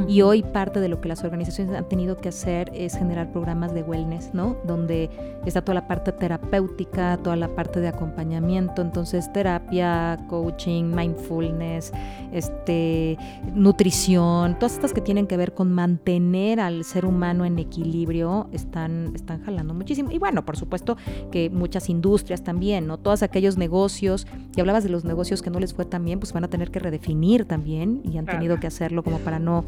[0.09, 3.75] Y hoy parte de lo que las organizaciones han tenido que hacer es generar programas
[3.75, 4.57] de wellness, ¿no?
[4.67, 5.11] Donde
[5.45, 11.93] está toda la parte terapéutica, toda la parte de acompañamiento, entonces terapia, coaching, mindfulness,
[12.33, 13.19] este,
[13.55, 19.13] nutrición, todas estas que tienen que ver con mantener al ser humano en equilibrio están,
[19.15, 20.11] están jalando muchísimo.
[20.11, 20.97] Y bueno, por supuesto
[21.31, 22.99] que muchas industrias también, ¿no?
[22.99, 26.33] Todos aquellos negocios, y hablabas de los negocios que no les fue tan bien, pues
[26.33, 29.65] van a tener que redefinir también y han tenido que hacerlo como para no,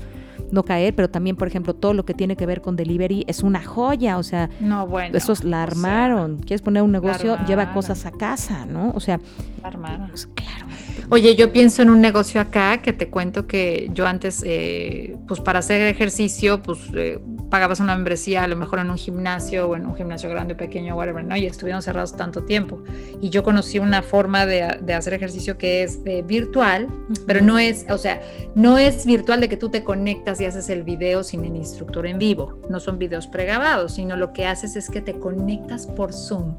[0.51, 3.43] no caer, pero también, por ejemplo, todo lo que tiene que ver con delivery es
[3.43, 6.39] una joya, o sea, no, bueno, esos la armaron.
[6.39, 8.93] Quieres poner un negocio, lleva cosas a casa, ¿no?
[8.95, 9.21] O sea,
[9.63, 10.09] la armaron.
[10.09, 10.64] Pues, claro.
[11.11, 15.41] Oye, yo pienso en un negocio acá que te cuento que yo antes, eh, pues
[15.41, 17.19] para hacer ejercicio, pues eh,
[17.51, 20.97] pagabas una membresía a lo mejor en un gimnasio o en un gimnasio grande, pequeño,
[20.97, 21.37] whatever, ¿no?
[21.37, 22.83] Y estuvieron cerrados tanto tiempo.
[23.21, 24.63] Y yo conocí una forma de,
[24.95, 26.89] hacer ejercicio que es eh, virtual,
[27.27, 28.23] pero no es, o sea,
[28.55, 32.07] no es virtual de que tú te conectas y haces el video sin el instructor
[32.07, 32.61] en vivo.
[32.71, 36.57] No son videos pregrabados, sino lo que haces es que te conectas por Zoom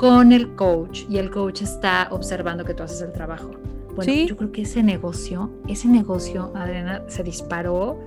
[0.00, 3.50] con el coach y el coach está observando que tú haces el trabajo.
[3.94, 8.00] Bueno, yo creo que ese negocio, ese negocio, Adriana, se disparó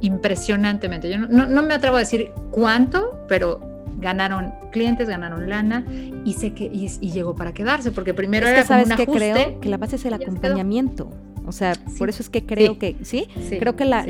[0.00, 1.08] impresionantemente.
[1.08, 3.60] Yo no, me atrevo a decir cuánto, pero
[3.98, 5.86] ganaron clientes, ganaron lana
[6.24, 9.68] y sé que y, llegó para quedarse, porque primero es que sabes que creo que
[9.68, 11.08] la base es el acompañamiento.
[11.46, 13.28] O sea, por eso es que creo que, ¿sí?
[13.60, 14.04] Creo que la,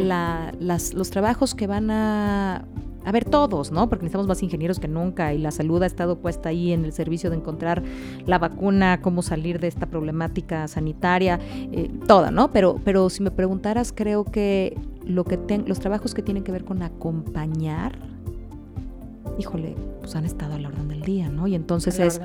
[0.58, 2.64] las, los trabajos que van a
[3.04, 3.88] a ver todos, ¿no?
[3.88, 6.92] Porque necesitamos más ingenieros que nunca y la salud ha estado puesta ahí en el
[6.92, 7.82] servicio de encontrar
[8.26, 11.40] la vacuna, cómo salir de esta problemática sanitaria,
[11.72, 12.52] eh, toda, ¿no?
[12.52, 16.64] Pero, pero si me preguntaras, creo que lo que los trabajos que tienen que ver
[16.64, 17.98] con acompañar
[19.38, 21.46] híjole, pues han estado a la orden del día, ¿no?
[21.46, 22.20] Y entonces es,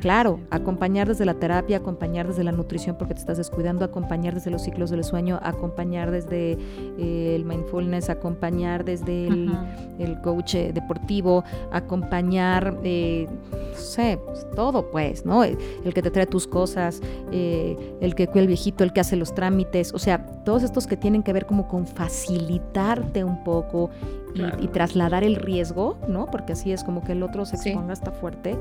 [0.00, 4.50] claro, acompañar desde la terapia, acompañar desde la nutrición porque te estás descuidando, acompañar desde
[4.50, 6.58] los ciclos del sueño, acompañar desde
[6.98, 14.90] eh, el mindfulness, acompañar desde el, coach eh, deportivo, acompañar, eh, no sé, pues, todo
[14.90, 15.44] pues, ¿no?
[15.44, 15.58] El,
[15.94, 19.92] que te trae tus cosas, el que cuida el viejito, el que hace los trámites,
[19.94, 23.90] o sea, todos estos que tienen que ver como con facilitarte un poco
[24.34, 26.26] y, trasladar el riesgo, ¿no?
[26.26, 28.56] Porque así es como que el otro se exponga hasta fuerte,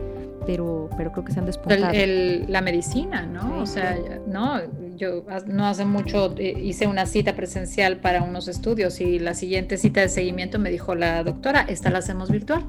[0.46, 1.94] pero, pero creo que se han despuntado.
[1.94, 3.60] la medicina, ¿no?
[3.62, 4.62] o sea, ¿no?
[4.98, 9.78] yo no hace mucho eh, hice una cita presencial para unos estudios y la siguiente
[9.78, 12.66] cita de seguimiento me dijo la doctora, esta la hacemos virtual.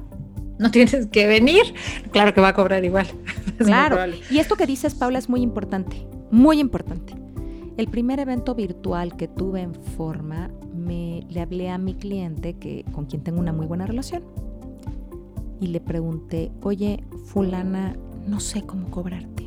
[0.59, 1.73] No tienes que venir.
[2.11, 3.07] Claro que va a cobrar igual.
[3.59, 3.97] Claro.
[4.31, 6.07] Y esto que dices, Paula, es muy importante.
[6.31, 7.13] Muy importante.
[7.75, 10.49] El primer evento virtual que tuve en forma,
[10.89, 14.23] me le hablé a mi cliente que, con quien tengo una muy buena relación.
[15.61, 17.95] Y le pregunté, oye, fulana,
[18.27, 19.45] no sé cómo cobrarte.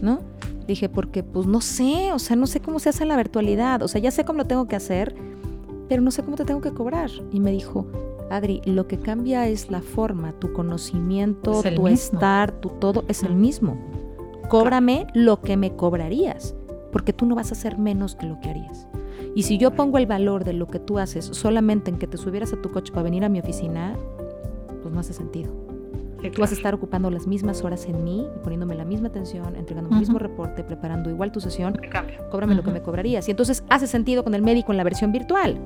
[0.00, 0.20] ¿No?
[0.66, 3.88] Dije, porque pues no sé, o sea, no sé cómo se hace la virtualidad, o
[3.88, 5.14] sea, ya sé cómo lo tengo que hacer,
[5.88, 7.10] pero no sé cómo te tengo que cobrar.
[7.32, 7.86] Y me dijo,
[8.30, 13.34] Adri, lo que cambia es la forma, tu conocimiento, tu estar, tu todo es el
[13.34, 13.76] mismo.
[14.48, 16.54] Cóbrame lo que me cobrarías,
[16.92, 18.88] porque tú no vas a hacer menos que lo que harías.
[19.34, 22.16] Y si yo pongo el valor de lo que tú haces solamente en que te
[22.16, 23.96] subieras a tu coche para venir a mi oficina,
[24.82, 25.52] pues no hace sentido.
[26.34, 29.54] Tú vas a estar ocupando las mismas horas en mí y poniéndome la misma atención,
[29.54, 31.78] entregando el mismo reporte, preparando igual tu sesión.
[32.30, 33.28] Cóbrame lo que me cobrarías.
[33.28, 35.56] Y entonces hace sentido con el médico en la versión virtual.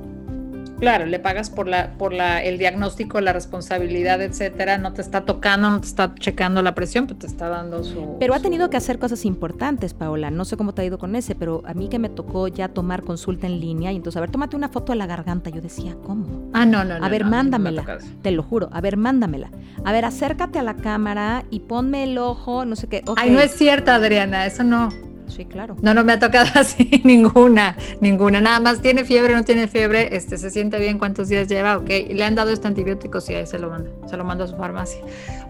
[0.80, 4.78] Claro, le pagas por la, por la, el diagnóstico, la responsabilidad, etcétera.
[4.78, 8.16] No te está tocando, no te está checando la presión, pero te está dando su.
[8.18, 10.30] Pero ha tenido que hacer cosas importantes, Paola.
[10.30, 12.68] No sé cómo te ha ido con ese, pero a mí que me tocó ya
[12.68, 15.50] tomar consulta en línea y entonces, a ver, tómate una foto de la garganta.
[15.50, 16.50] Yo decía, ¿cómo?
[16.54, 17.04] Ah, no, no, no.
[17.04, 17.98] A ver, mándamela.
[18.22, 18.70] te lo juro.
[18.72, 19.50] A ver, mándamela.
[19.84, 23.02] A ver, acércate a la cámara y ponme el ojo, no sé qué.
[23.16, 24.88] Ay, no es cierto, Adriana, eso no.
[25.30, 25.76] Sí, claro.
[25.80, 28.40] No, no me ha tocado así ninguna, ninguna.
[28.40, 31.88] Nada más tiene fiebre, no tiene fiebre, este, se siente bien, cuántos días lleva, ok.
[31.88, 34.56] Le han dado este antibiótico, sí, ahí se lo manda, se lo manda a su
[34.56, 35.00] farmacia.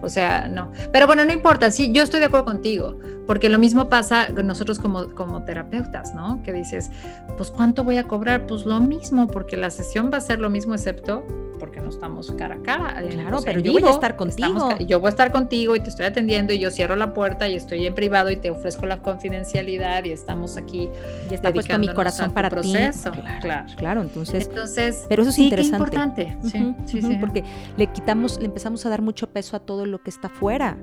[0.01, 0.71] O sea, no.
[0.93, 4.47] Pero bueno, no importa, sí, yo estoy de acuerdo contigo, porque lo mismo pasa con
[4.47, 6.41] nosotros como, como terapeutas, ¿no?
[6.43, 6.91] Que dices,
[7.37, 8.45] pues ¿cuánto voy a cobrar?
[8.47, 11.23] Pues lo mismo, porque la sesión va a ser lo mismo, excepto
[11.61, 13.03] porque no estamos cara a cara.
[13.07, 14.77] Claro, pero yo voy a estar contigo.
[14.79, 17.55] yo voy a estar contigo y te estoy atendiendo y yo cierro la puerta y
[17.55, 20.89] estoy en privado y te ofrezco la confidencialidad y estamos aquí.
[21.29, 23.11] Y está puesto mi corazón para proceso.
[23.11, 23.19] ti.
[23.41, 25.05] Claro, claro, entonces, entonces.
[25.07, 25.77] Pero eso es interesante.
[25.77, 26.37] importante.
[26.43, 27.17] sí, sí, sí.
[27.19, 27.43] Porque
[27.77, 30.77] le quitamos, le empezamos a dar mucho peso a todo lo que está fuera.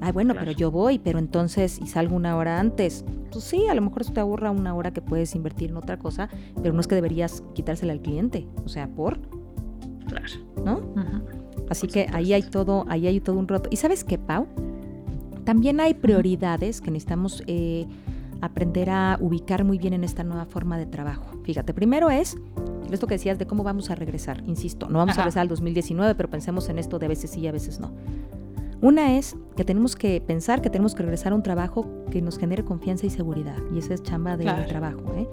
[0.00, 3.04] Ay, bueno, pero yo voy, pero entonces, y salgo una hora antes.
[3.30, 5.98] Pues sí, a lo mejor eso te ahorra una hora que puedes invertir en otra
[5.98, 6.28] cosa,
[6.62, 8.46] pero no es que deberías quitársela al cliente.
[8.64, 9.18] O sea, por.
[10.06, 10.26] Claro.
[10.64, 10.80] ¿No?
[11.68, 13.68] Así que ahí hay todo, ahí hay todo un roto.
[13.72, 14.46] ¿Y sabes qué, Pau?
[15.44, 17.86] También hay prioridades que necesitamos eh,
[18.40, 21.24] aprender a ubicar muy bien en esta nueva forma de trabajo.
[21.44, 22.36] Fíjate, primero es
[22.90, 24.42] esto que decías de cómo vamos a regresar.
[24.46, 27.40] Insisto, no vamos a regresar al 2019, pero pensemos en esto de a veces sí
[27.40, 27.90] y a veces no.
[28.82, 32.38] Una es que tenemos que pensar que tenemos que regresar a un trabajo que nos
[32.38, 33.56] genere confianza y seguridad.
[33.74, 35.14] Y esa es chamba del trabajo.
[35.16, 35.26] ¿eh?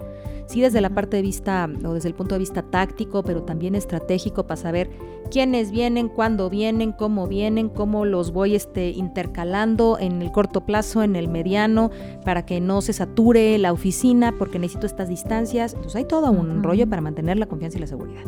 [0.46, 3.74] Sí, desde la parte de vista o desde el punto de vista táctico, pero también
[3.74, 4.90] estratégico para saber
[5.30, 11.02] quiénes vienen, cuándo vienen, cómo vienen, cómo los voy este, intercalando en el corto plazo,
[11.02, 11.90] en el mediano,
[12.24, 15.74] para que no se sature la oficina, porque necesito estas distancias.
[15.74, 18.24] Entonces hay todo un rollo para mantener la confianza y la seguridad.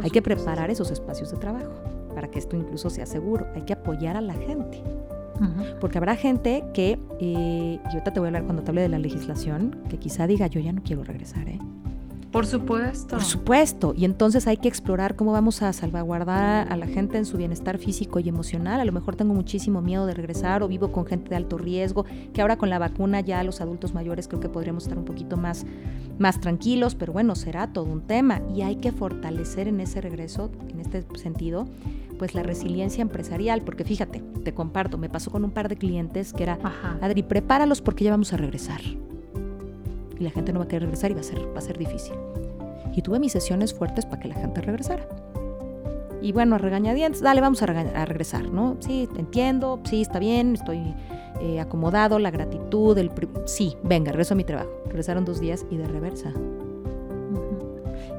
[0.00, 3.46] hay que preparar esos espacios de trabajo para que esto incluso sea seguro.
[3.54, 4.82] Hay que apoyar a la gente.
[5.80, 8.88] Porque habrá gente que, eh, y ahorita te voy a hablar cuando te hable de
[8.88, 11.58] la legislación, que quizá diga yo ya no quiero regresar, ¿eh?
[12.34, 13.14] Por supuesto.
[13.14, 13.94] Por supuesto.
[13.96, 17.78] Y entonces hay que explorar cómo vamos a salvaguardar a la gente en su bienestar
[17.78, 18.80] físico y emocional.
[18.80, 22.04] A lo mejor tengo muchísimo miedo de regresar o vivo con gente de alto riesgo,
[22.32, 25.36] que ahora con la vacuna ya los adultos mayores creo que podríamos estar un poquito
[25.36, 25.64] más,
[26.18, 28.42] más tranquilos, pero bueno, será todo un tema.
[28.52, 31.68] Y hay que fortalecer en ese regreso, en este sentido,
[32.18, 36.32] pues la resiliencia empresarial, porque fíjate, te comparto, me pasó con un par de clientes
[36.32, 36.58] que era,
[37.00, 38.80] Adri, prepáralos porque ya vamos a regresar
[40.18, 41.78] y la gente no va a querer regresar y va a ser, va a ser
[41.78, 42.14] difícil.
[42.94, 45.08] Y tuve mis sesiones fuertes para que la gente regresara.
[46.22, 48.76] Y bueno, a regañadientes, dale, vamos a, regresar, ¿no?
[48.80, 50.94] Sí, entiendo, sí, está bien, estoy
[51.40, 53.10] eh, acomodado, la gratitud, el...
[53.44, 54.70] Sí, venga, regreso a mi trabajo.
[54.86, 56.32] Regresaron dos días y de reversa.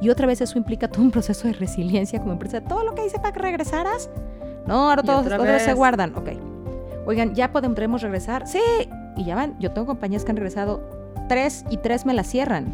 [0.01, 2.62] Y otra vez eso implica todo un proceso de resiliencia como empresa.
[2.62, 4.10] Todo lo que hice para que regresaras,
[4.67, 6.13] no, ahora todos otra, vez se guardan.
[6.15, 6.29] Ok.
[7.05, 8.47] Oigan, ¿ya podemos regresar?
[8.47, 8.60] Sí.
[9.15, 10.81] Y ya van, yo tengo compañías que han regresado
[11.29, 12.73] tres y tres me la cierran.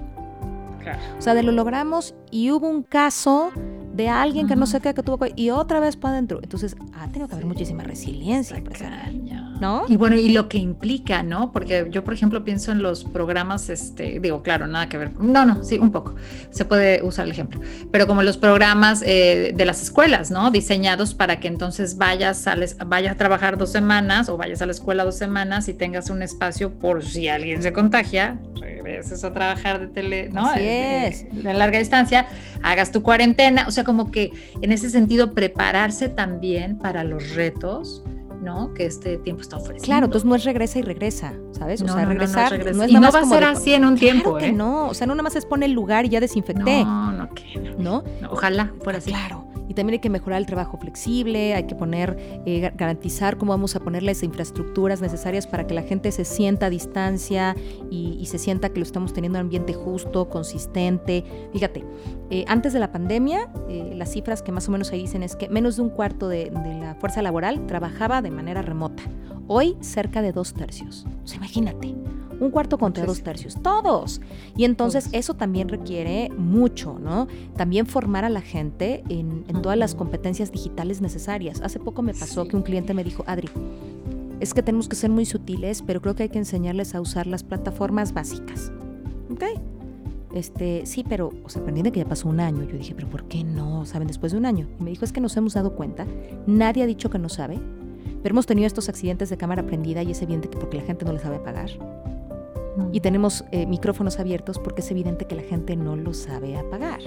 [1.18, 3.52] O sea, de lo logramos y hubo un caso
[3.94, 6.40] de alguien que no sé qué que tuvo y otra vez para adentro.
[6.42, 9.51] Entonces, ha tenido que haber muchísima resiliencia empresarial.
[9.62, 9.86] ¿No?
[9.88, 11.52] Y bueno, y lo que implica, ¿no?
[11.52, 15.12] Porque yo, por ejemplo, pienso en los programas, este, digo, claro, nada que ver.
[15.20, 16.16] No, no, sí, un poco.
[16.50, 17.62] Se puede usar el ejemplo.
[17.92, 20.50] Pero como los programas eh, de las escuelas, ¿no?
[20.50, 22.56] Diseñados para que entonces vayas a,
[22.88, 26.24] vayas a trabajar dos semanas o vayas a la escuela dos semanas y tengas un
[26.24, 30.48] espacio por si alguien se contagia, regreses a trabajar de tele, ¿no?
[30.48, 31.26] Así es.
[31.32, 32.26] De larga distancia,
[32.64, 33.66] hagas tu cuarentena.
[33.68, 34.32] O sea, como que
[34.64, 38.04] en ese sentido, prepararse también para los retos
[38.42, 38.74] ¿no?
[38.74, 39.86] Que este tiempo está ofreciendo.
[39.86, 41.82] Claro, entonces no es regresa y regresa, ¿sabes?
[41.82, 44.40] O sea, regresar no, no, es y no va a ser así en un tiempo,
[44.40, 44.52] ¿eh?
[44.52, 46.84] no, o sea, no nada más es pone el lugar y ya desinfecté.
[46.84, 48.04] No, no, que no.
[48.30, 49.12] Ojalá fuera así.
[49.12, 49.41] Claro.
[49.72, 53.74] Y también hay que mejorar el trabajo flexible, hay que poner, eh, garantizar cómo vamos
[53.78, 57.56] a poner las infraestructuras necesarias para que la gente se sienta a distancia
[57.90, 61.24] y, se sienta que lo estamos teniendo en un ambiente justo, consistente.
[61.54, 61.86] Fíjate,
[62.30, 65.38] eh, antes de la pandemia, eh, las cifras que más o menos ahí dicen es
[65.38, 69.04] que menos de un cuarto de, la fuerza laboral trabajaba de manera remota.
[69.48, 71.06] Hoy cerca de dos tercios.
[71.24, 71.96] Sea, imagínate
[72.42, 74.20] un cuarto contra dos tercios, todos.
[74.58, 77.28] Y entonces eso también requiere mucho, ¿no?
[77.56, 81.62] También formar a la gente en, todas las competencias digitales necesarias.
[81.62, 83.48] Hace poco me pasó que un cliente me dijo, Adri,
[84.40, 87.28] es que tenemos que ser muy sutiles, pero creo que hay que enseñarles a usar
[87.28, 88.72] las plataformas básicas.
[89.32, 89.44] ¿Ok?
[90.34, 92.64] Este, sí, pero, o sea, que ya pasó un año.
[92.64, 93.86] Yo dije, pero ¿por qué no?
[93.86, 94.08] ¿Saben?
[94.08, 94.68] Después de un año.
[94.80, 96.08] Y me dijo, es que nos hemos dado cuenta,
[96.48, 97.60] nadie ha dicho que no sabe,
[98.24, 101.06] pero hemos tenido estos accidentes de cámara prendida y es evidente que porque la gente
[101.06, 101.70] no le sabe pagar
[102.92, 107.00] y tenemos eh, micrófonos abiertos porque es evidente que la gente no los sabe apagar.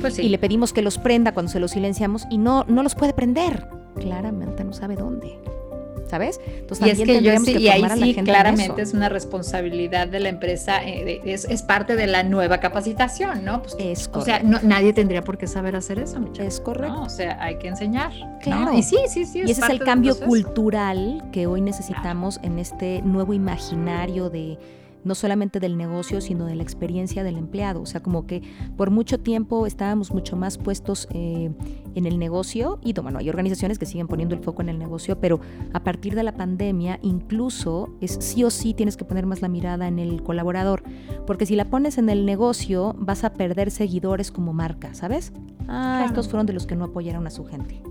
[0.00, 2.94] Pues Y le pedimos que los prenda cuando se los silenciamos y no, no los
[2.94, 3.66] puede prender.
[3.96, 5.38] Claramente no sabe dónde.
[6.08, 6.40] ¿Sabes?
[6.46, 10.28] Entonces, y es que yo sí, y ahí sí, claramente es una responsabilidad de la
[10.28, 13.62] empresa, eh, es, es, parte de la nueva capacitación, ¿no?
[13.62, 17.00] Pues, es o sea, nadie tendría por qué saber hacer eso, Es correcto.
[17.00, 18.12] O sea, hay que enseñar.
[18.42, 18.76] Claro.
[18.76, 19.38] Y sí, sí, sí.
[19.46, 24.58] y ese es el cambio cultural que hoy necesitamos en este nuevo imaginario de
[25.04, 27.82] no solamente del negocio, sino de la experiencia del empleado.
[27.82, 28.42] O sea, como que
[28.76, 31.50] por mucho tiempo estábamos mucho más puestos eh,
[31.94, 35.20] en el negocio y bueno, hay organizaciones que siguen poniendo el foco en el negocio,
[35.20, 35.40] pero
[35.72, 39.48] a partir de la pandemia incluso es sí o sí tienes que poner más la
[39.48, 40.82] mirada en el colaborador,
[41.26, 45.32] porque si la pones en el negocio vas a perder seguidores como marca, ¿sabes?
[45.68, 47.82] Ah, estos fueron de los que no apoyaron a su gente.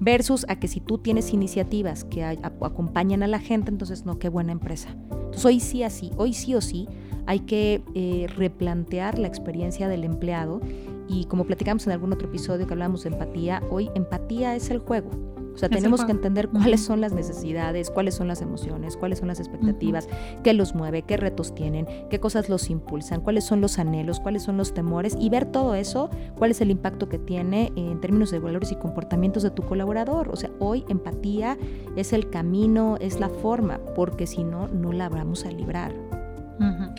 [0.00, 4.28] Versus a que si tú tienes iniciativas que acompañan a la gente, entonces no, qué
[4.28, 4.90] buena empresa.
[5.10, 6.88] Entonces hoy sí así, hoy sí o sí
[7.26, 10.60] hay que eh, replantear la experiencia del empleado
[11.08, 14.78] y como platicamos en algún otro episodio que hablamos de empatía, hoy empatía es el
[14.78, 15.33] juego.
[15.54, 19.28] O sea, tenemos que entender cuáles son las necesidades, cuáles son las emociones, cuáles son
[19.28, 20.08] las expectativas,
[20.42, 24.42] qué los mueve, qué retos tienen, qué cosas los impulsan, cuáles son los anhelos, cuáles
[24.42, 28.30] son los temores y ver todo eso, cuál es el impacto que tiene en términos
[28.30, 30.28] de valores y comportamientos de tu colaborador.
[30.30, 31.56] O sea, hoy empatía
[31.96, 36.13] es el camino, es la forma, porque si no, no la vamos a librar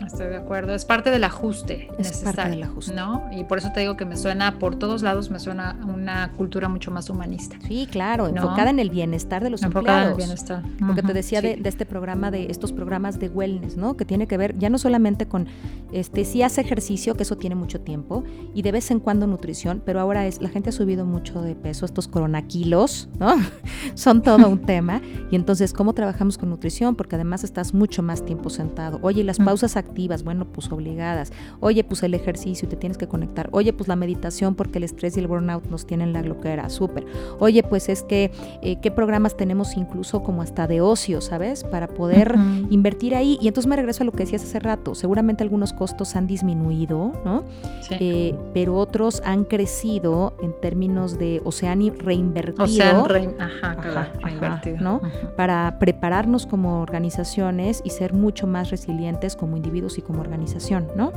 [0.04, 0.74] estoy de acuerdo.
[0.74, 2.94] Es parte del ajuste es parte del ajuste.
[2.94, 3.28] ¿no?
[3.32, 6.68] Y por eso te digo que me suena, por todos lados, me suena una cultura
[6.68, 7.56] mucho más humanista.
[7.66, 10.62] Sí, claro, enfocada en el bienestar de los enfocada En el bienestar.
[10.84, 13.96] Porque te decía de, este programa, de estos programas de wellness, ¿no?
[13.96, 15.46] Que tiene que ver ya no solamente con,
[15.92, 19.82] este, si hace ejercicio, que eso tiene mucho tiempo, y de vez en cuando nutrición,
[19.84, 23.34] pero ahora es, la gente ha subido mucho de peso, estos coronaquilos, ¿no?
[23.94, 25.00] Son todo un tema.
[25.30, 26.96] Y entonces, ¿cómo trabajamos con nutrición?
[26.96, 28.98] Porque además estás mucho más tiempo sentado.
[29.02, 31.32] Oye, las pausas activas, bueno, pues obligadas.
[31.60, 33.48] Oye, pues el ejercicio te tienes que conectar.
[33.52, 37.06] Oye, pues la meditación porque el estrés y el burnout nos tienen la gloquera, súper.
[37.38, 41.62] Oye, pues es que, eh, ¿qué programas tenemos incluso como hasta de ocio, ¿sabes?
[41.62, 42.34] Para poder
[42.70, 43.38] invertir ahí.
[43.40, 44.96] Y entonces me regreso a lo que decías hace rato.
[44.96, 47.44] Seguramente algunos costos han disminuido, ¿no?
[47.90, 52.64] Eh, pero otros han crecido en términos de, o se han reinvertido.
[52.64, 53.06] O sea,
[53.38, 53.76] ajá,
[54.20, 54.78] reinvertido.
[54.80, 55.00] ¿no?
[55.36, 61.12] Para prepararnos como organizaciones y ser mucho más resilientes como individuos y como organización, ¿no?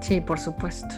[0.00, 0.94] Sí, por supuesto.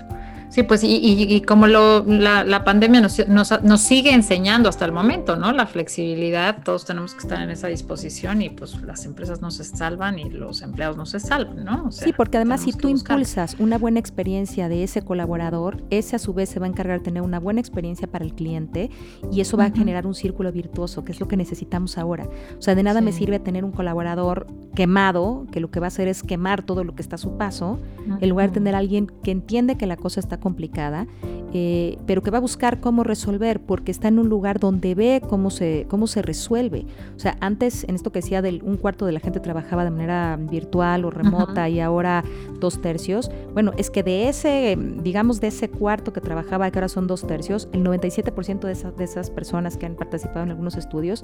[0.52, 5.50] Sí, pues y, como lo, la, pandemia nos, nos, sigue enseñando hasta el momento, ¿no?
[5.52, 9.64] La flexibilidad, todos tenemos que estar en esa disposición y pues las empresas no se
[9.64, 11.90] salvan y los empleados no se salvan, ¿no?
[11.90, 16.34] sí, porque además si tú impulsas una buena experiencia de ese colaborador, ese a su
[16.34, 18.90] vez se va a encargar de tener una buena experiencia para el cliente
[19.32, 22.28] y eso va a generar un círculo virtuoso, que es lo que necesitamos ahora.
[22.58, 25.88] O sea, de nada me sirve tener un colaborador quemado, que lo que va a
[25.88, 27.78] hacer es quemar todo lo que está a su paso,
[28.20, 31.06] en lugar de tener a alguien que entiende que la cosa está complicada,
[31.52, 35.22] eh, pero que va a buscar cómo resolver, porque está en un lugar donde ve
[35.28, 36.86] cómo se, cómo se resuelve.
[37.16, 39.90] O sea, antes, en esto que decía, del un cuarto de la gente trabajaba de
[39.90, 42.24] manera virtual o remota y ahora
[42.58, 43.30] dos tercios.
[43.52, 47.26] Bueno, es que de ese, digamos, de ese cuarto que trabajaba, que ahora son dos
[47.26, 51.22] tercios, el 97% de, esas, de esas personas que han participado en algunos estudios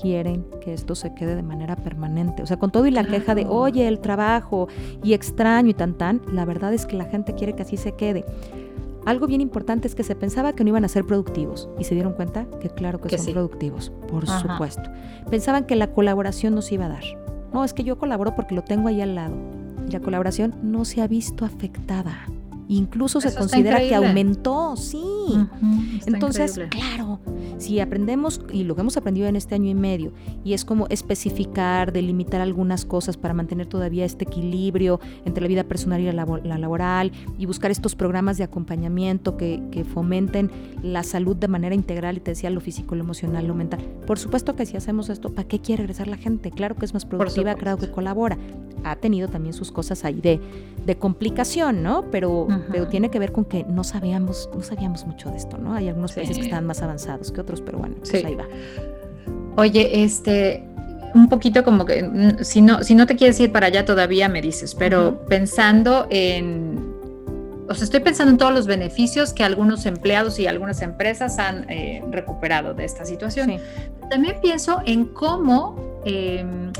[0.00, 2.42] quieren que esto se quede de manera permanente.
[2.42, 4.68] O sea, con todo y la queja de, oye, el trabajo
[5.02, 7.92] y extraño y tan tan, la verdad es que la gente quiere que así se
[7.92, 8.24] quede.
[9.06, 11.94] Algo bien importante es que se pensaba que no iban a ser productivos y se
[11.94, 14.82] dieron cuenta que claro que, son productivos, por supuesto.
[15.30, 17.04] Pensaban que la colaboración no se iba a dar.
[17.52, 19.36] No, es que yo colaboro porque lo tengo ahí al lado.
[19.88, 22.26] Y la colaboración no se ha visto afectada.
[22.68, 25.02] Incluso se considera que aumentó, sí.
[26.06, 27.20] Entonces, claro,
[27.58, 30.12] si aprendemos, y lo que hemos aprendido en este año y medio,
[30.44, 35.64] y es como especificar, delimitar algunas cosas para mantener todavía este equilibrio entre la vida
[35.64, 40.50] personal y la, laboral, y buscar estos programas de acompañamiento que, que, fomenten
[40.82, 43.80] la salud de manera integral, y te decía lo físico, lo emocional, lo mental.
[44.06, 46.50] Por supuesto que si hacemos esto, ¿para qué quiere regresar la gente?
[46.50, 48.36] Claro que es más productiva, claro que colabora.
[48.84, 50.40] Ha tenido también sus cosas ahí de,
[50.84, 52.04] de complicación, ¿no?
[52.10, 55.74] Pero, pero tiene que ver con que no sabíamos, no sabíamos mucho de esto, ¿no?
[55.74, 58.46] Hay algunos países que están más avanzados que otros, pero bueno, pues ahí va.
[59.56, 60.62] Oye, este,
[61.14, 64.28] un poquito como que, mm, si no, si no te quieres ir para allá todavía
[64.28, 66.94] me dices, pero pensando en,
[67.68, 71.68] o sea, estoy pensando en todos los beneficios que algunos empleados y algunas empresas han
[71.70, 73.58] eh, recuperado de esta situación.
[74.10, 76.00] También pienso en cómo...
[76.04, 76.72] Em,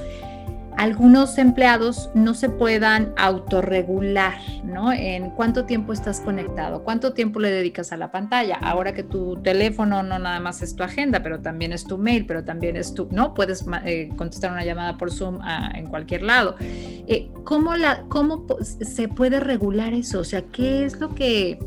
[0.76, 4.92] algunos empleados no se puedan autorregular, ¿no?
[4.92, 8.56] En cuánto tiempo estás conectado, cuánto tiempo le dedicas a la pantalla.
[8.60, 12.26] Ahora que tu teléfono no nada más es tu agenda, pero también es tu mail,
[12.26, 13.32] pero también es tu, ¿no?
[13.32, 16.56] Puedes eh, contestar una llamada por Zoom ah, en cualquier lado.
[16.60, 20.20] Eh, ¿cómo, la, ¿Cómo se puede regular eso?
[20.20, 21.58] O sea, ¿qué es lo que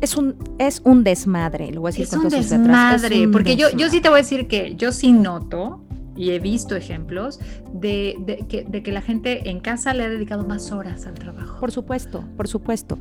[0.00, 3.88] es un, es un desmadre, lo voy a decir es un desmadre, porque yo, yo
[3.88, 5.85] sí te voy a decir que yo sí noto
[6.16, 7.38] y he visto ejemplos
[7.72, 11.60] de, que, la gente en casa le ha dedicado más horas al trabajo.
[11.60, 12.98] Por supuesto, por supuesto.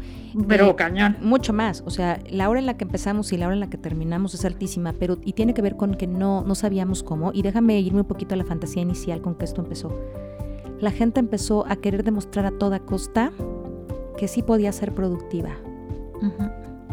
[0.47, 1.17] Pero eh, cañón.
[1.21, 1.83] Mucho más.
[1.85, 4.33] O sea, la hora en la que empezamos y la hora en la que terminamos
[4.33, 7.31] es altísima, pero y tiene que ver con que no, no sabíamos cómo.
[7.33, 9.97] Y déjame irme un poquito a la fantasía inicial con que esto empezó.
[10.79, 13.31] La gente empezó a querer demostrar a toda costa
[14.17, 15.51] que sí podía ser productiva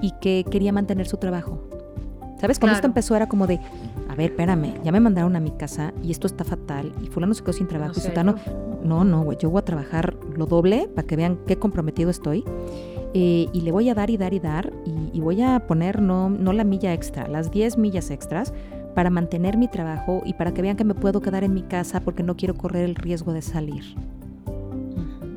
[0.00, 1.71] y que quería mantener su trabajo.
[2.42, 2.58] ¿Sabes?
[2.58, 3.60] Cuando esto empezó era como de,
[4.08, 7.34] a ver, espérame, ya me mandaron a mi casa y esto está fatal y fulano
[7.34, 8.34] se quedó sin trabajo y sultano,
[8.82, 12.42] no, no, güey, yo voy a trabajar lo doble para que vean qué comprometido estoy
[13.14, 14.72] eh, y le voy a dar y dar y dar
[15.12, 18.52] y, voy a poner no, no la milla extra, las 10 millas extras
[18.96, 22.00] para mantener mi trabajo y para que vean que me puedo quedar en mi casa
[22.00, 23.84] porque no quiero correr el riesgo de salir.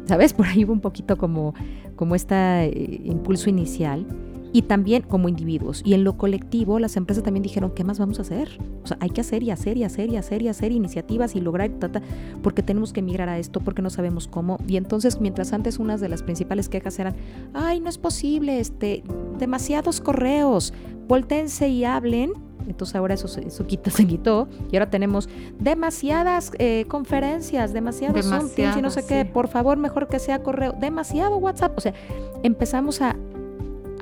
[0.06, 0.34] ¿Sabes?
[0.34, 1.54] Por ahí hubo un poquito como,
[1.96, 4.08] como este impulso inicial
[4.56, 5.82] y también como individuos.
[5.84, 8.58] Y en lo colectivo, las empresas también dijeron, ¿qué más vamos a hacer?
[8.86, 11.42] O sea, hay que hacer y hacer y hacer y hacer y hacer iniciativas y
[11.42, 12.02] lograr, tata,
[12.42, 14.58] porque tenemos que migrar a esto, porque no sabemos cómo.
[14.66, 17.18] Y entonces, mientras antes unas de las principales quejas eran,
[17.54, 19.04] ay, no es posible, este,
[19.38, 20.74] demasiados correos,
[21.06, 22.32] voltense y hablen.
[22.66, 25.28] Entonces ahora eso, eso quita, se quitó y ahora tenemos
[25.60, 28.48] demasiadas eh, conferencias, demasiados Zoom,
[28.78, 29.26] y no sé qué.
[29.26, 31.78] Por favor, mejor que sea correo, demasiado WhatsApp.
[31.78, 31.94] O sea,
[32.42, 33.18] empezamos a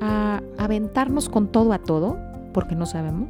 [0.00, 2.18] a aventarnos con todo a todo,
[2.52, 3.28] porque no sabemos.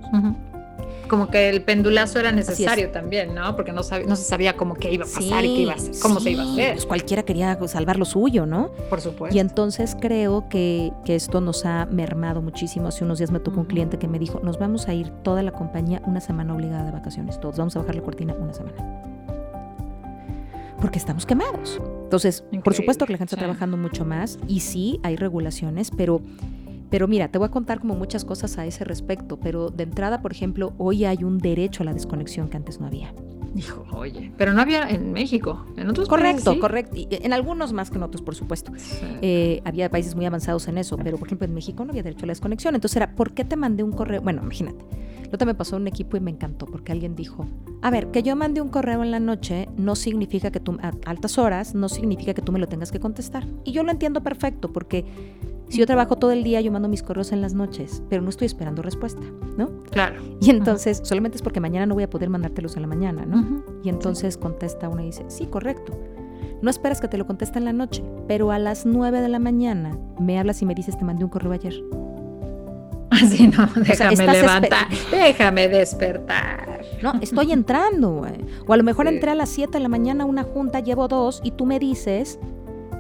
[1.09, 3.55] Como que el pendulazo era necesario también, ¿no?
[3.57, 5.95] Porque no, no se sabía cómo qué iba a pasar y qué iba a hacer,
[6.01, 6.73] cómo se iba a hacer.
[6.75, 8.71] Pues cualquiera quería salvar lo suyo, ¿no?
[8.89, 9.37] Por supuesto.
[9.37, 12.89] Y entonces creo que, que esto nos ha mermado muchísimo.
[12.89, 15.43] Hace unos días me tocó un cliente que me dijo, nos vamos a ir toda
[15.43, 18.77] la compañía una semana obligada de vacaciones, todos vamos a bajar la cortina una semana.
[20.81, 21.81] Porque estamos quemados.
[22.15, 26.23] Entonces, por supuesto que la gente está trabajando mucho más y sí hay regulaciones, pero
[26.91, 30.23] pero mira, te voy a contar como muchas cosas a ese respecto, pero de entrada,
[30.23, 33.13] por ejemplo, hoy hay un derecho a la desconexión que antes no había.
[33.57, 36.61] Hijo, oye, pero no había en México, en otros correcto, países.
[36.61, 37.25] Correcto, correcto.
[37.25, 38.73] En algunos más que en otros, por supuesto.
[39.23, 42.25] Eh, había países muy avanzados en eso, pero por ejemplo en México no había derecho
[42.25, 42.75] a la desconexión.
[42.75, 44.21] Entonces era, ¿por qué te mandé un correo?
[44.23, 44.85] Bueno, imagínate.
[45.39, 47.47] Lo me pasó un equipo y me encantó porque alguien dijo,
[47.83, 50.93] a ver, que yo mande un correo en la noche no significa que tú, a
[51.07, 53.45] altas horas, no significa que tú me lo tengas que contestar.
[53.65, 55.05] Y yo lo entiendo perfecto porque
[55.75, 58.31] si yo trabajo todo el día, yo mando mis correos en las noches, pero no
[58.31, 59.23] estoy esperando respuesta,
[59.57, 59.83] ¿no?
[59.91, 60.23] Claro.
[60.41, 63.65] Y entonces, solamente es porque mañana no voy a poder mandártelos en la mañana, ¿no?
[63.83, 65.99] Y entonces contesta uno y dice, sí, correcto.
[66.63, 69.41] No esperas que te lo conteste en la noche, pero a las 9 de la
[69.41, 71.75] mañana me hablas y me dices, te mandé un correo ayer.
[73.11, 76.83] Así no, déjame levantar, déjame despertar.
[77.03, 78.45] No, estoy entrando, güey.
[78.69, 81.09] O a lo mejor entré a las 7 de la mañana a una junta, llevo
[81.09, 82.39] dos, y tú me dices,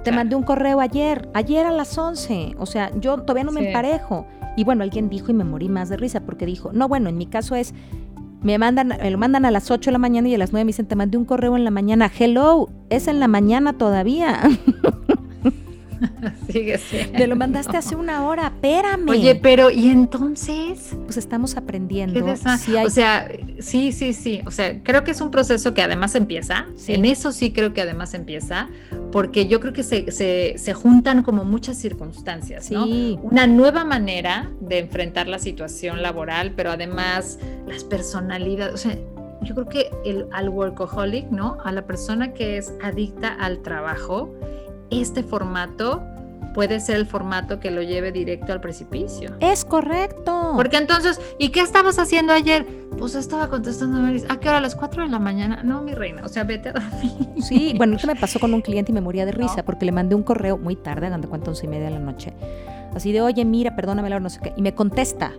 [0.05, 2.57] te mandé un correo ayer, ayer a las 11.
[2.59, 4.26] O sea, yo todavía no me emparejo.
[4.57, 7.16] Y bueno, alguien dijo y me morí más de risa porque dijo, no, bueno, en
[7.16, 7.74] mi caso es,
[8.42, 10.64] me mandan, me lo mandan a las 8 de la mañana y a las 9
[10.64, 12.11] me dicen, te mandé un correo en la mañana.
[12.16, 14.40] Hello, es en la mañana todavía.
[16.50, 17.18] Sigue siendo.
[17.18, 19.09] Te lo mandaste hace una hora, espérame.
[19.09, 20.96] Oye, pero ¿y entonces?
[21.05, 22.24] Pues estamos aprendiendo.
[22.24, 22.36] O
[22.90, 23.28] sea,
[23.59, 24.40] sí, sí, sí.
[24.46, 26.66] O sea, creo que es un proceso que además empieza.
[26.86, 28.68] En eso sí creo que además empieza,
[29.12, 32.84] porque yo creo que se, se, juntan como muchas circunstancias, ¿no?
[33.22, 38.74] Una nueva manera de enfrentar la situación laboral, pero además las personalidades.
[38.74, 38.96] O sea,
[39.44, 41.59] yo creo que el, al workaholic, ¿no?
[41.64, 44.34] A la persona que es adicta al trabajo,
[44.91, 46.03] este formato
[46.55, 49.32] puede ser el formato que lo lleve directo al precipicio.
[49.41, 50.53] Es correcto.
[50.57, 52.64] Porque entonces, ¿y qué estabas haciendo ayer?
[52.97, 54.59] Pues estaba contestando a ¿A qué hora?
[54.59, 55.62] ¿A las 4 de la mañana?
[55.64, 57.12] No, mi reina, o sea, vete a dormir.
[57.43, 59.93] Sí, bueno, esto me pasó con un cliente y me moría de risa porque le
[59.93, 62.32] mandé un correo muy tarde, dando cuenta, once y media de la noche.
[62.95, 64.53] Así de, oye, mira, perdóname, no sé qué.
[64.57, 65.32] Y me contesta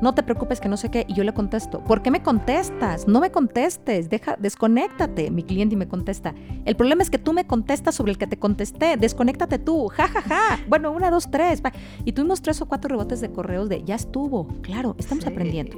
[0.00, 3.08] no te preocupes que no sé qué, y yo le contesto, ¿por qué me contestas?
[3.08, 6.34] No me contestes, deja, desconéctate, mi cliente y me contesta.
[6.64, 10.08] El problema es que tú me contestas sobre el que te contesté, desconéctate tú, ja,
[10.08, 10.60] ja, ja.
[10.68, 11.62] Bueno, una, dos, tres.
[12.04, 15.76] Y tuvimos tres o cuatro rebotes de correos de, ya estuvo, claro, estamos aprendiendo.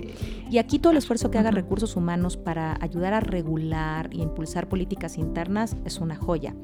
[0.50, 4.68] Y aquí todo el esfuerzo que haga recursos humanos para ayudar a regular y impulsar
[4.68, 6.54] políticas internas es una joya.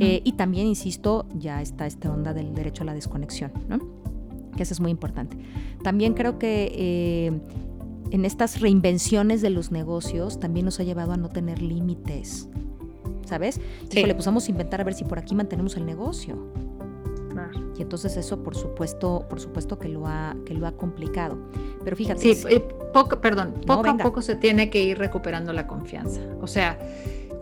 [0.00, 4.13] Eh, y también, insisto, ya está esta onda del derecho a la desconexión, ¿no?
[4.54, 5.36] Que eso es muy importante.
[5.82, 7.40] También creo que eh,
[8.10, 12.48] en estas reinvenciones de los negocios también nos ha llevado a no tener límites,
[13.26, 13.60] ¿sabes?
[13.90, 14.04] Sí.
[14.04, 16.38] le pusimos a inventar a ver si por aquí mantenemos el negocio.
[17.76, 21.38] Y entonces eso, por supuesto, por supuesto que lo ha, que lo ha complicado.
[21.82, 22.20] Pero fíjate.
[22.20, 22.60] Sí, eh,
[22.92, 26.20] poco, perdón, poco a poco se tiene que ir recuperando la confianza.
[26.40, 26.78] O sea,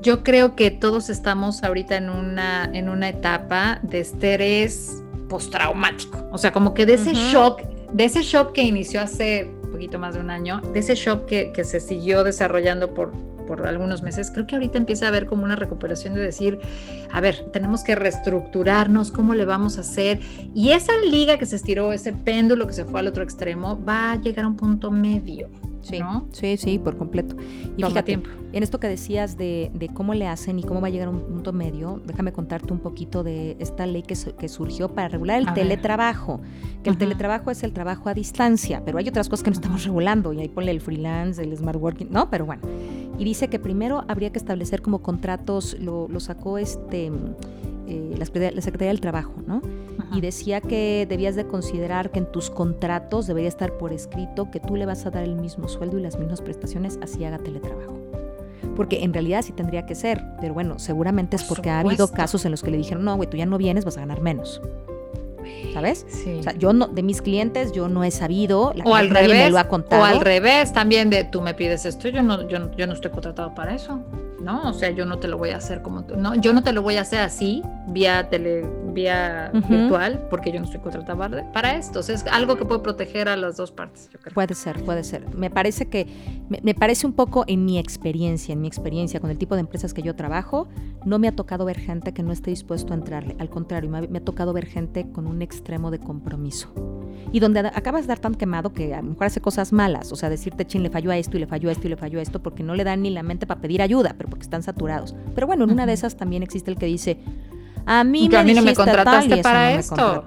[0.01, 5.03] yo creo que todos estamos ahorita en una, en una etapa de estrés
[5.33, 6.29] postraumático.
[6.31, 9.99] O sea, como que de ese shock, de ese shock que inició hace un poquito
[9.99, 13.13] más de un año, de ese shock que, que se siguió desarrollando por,
[13.43, 16.59] por algunos meses, creo que ahorita empieza a haber como una recuperación de decir,
[17.11, 20.21] a ver, tenemos que reestructurarnos, cómo le vamos a hacer.
[20.55, 24.13] Y esa liga que se estiró, ese péndulo que se fue al otro extremo, va
[24.13, 25.49] a llegar a un punto medio.
[25.83, 25.99] Sí,
[26.31, 27.37] sí, sí, por completo.
[27.77, 28.31] Y fíjate, tiempo.
[28.53, 31.21] en esto que decías de, cómo le hacen y cómo va a llegar a un
[31.21, 35.53] punto medio, déjame contarte un poquito de esta ley que, que surgió para regular el
[35.53, 36.41] teletrabajo.
[36.85, 39.85] Que el teletrabajo es el trabajo a distancia, pero hay otras cosas que no estamos
[39.87, 42.63] regulando, y ahí ponle el freelance, el smart working, no, pero bueno.
[43.19, 47.11] Y dice que primero habría que establecer como contratos, lo, lo sacó este
[47.93, 49.61] eh, la, Secretaría del Trabajo, ¿no?
[50.15, 54.61] Y decía que debías de considerar que en tus contratos debería estar por escrito que
[54.61, 57.99] tú le vas a dar el mismo sueldo y las mismas prestaciones así haga teletrabajo.
[58.77, 62.45] Porque en realidad sí tendría que ser, pero bueno, seguramente es porque ha habido casos
[62.45, 64.63] en los que le dijeron, no, güey, tú ya no vienes, vas a ganar menos.
[65.73, 66.07] ¿Sabes?
[66.09, 66.37] Sí.
[66.41, 69.45] O sea, yo no, de mis clientes yo no he sabido, la o al revés,
[69.45, 70.03] me lo ha contado.
[70.03, 73.11] O al revés, también de tú me pides esto, yo no, yo, yo no estoy
[73.11, 74.01] contratado para eso.
[74.43, 74.69] ¿No?
[74.69, 76.73] O sea, yo no te lo voy a hacer como tú, no, yo no te
[76.73, 81.13] lo voy a hacer así, vía tele, vía virtual, porque yo no estoy contratada
[81.53, 82.01] para esto.
[82.01, 84.35] O sea, es algo que puede proteger a las dos partes, yo creo.
[84.35, 85.35] Puede ser, puede ser.
[85.35, 86.07] Me parece que,
[86.49, 89.95] me, parece un poco en mi experiencia, en mi experiencia con el tipo de empresas
[89.95, 90.69] que yo trabajo,
[91.05, 93.37] no me ha tocado ver gente que no esté dispuesto a entrarle.
[93.39, 96.73] Al contrario, me ha, tocado ver gente con un extremo de compromiso.
[97.33, 100.17] Y donde acabas de dar tan quemado que a lo mejor hace cosas malas, o
[100.17, 102.19] sea, decirte, chin, le falló a esto y le falló a esto y le falló
[102.19, 104.63] a esto, porque no le dan ni la mente para pedir ayuda, pero porque están
[104.63, 105.15] saturados.
[105.35, 107.19] Pero bueno, en una de esas también existe el que dice,
[107.85, 110.25] a mí, me, no me contrataste para esto.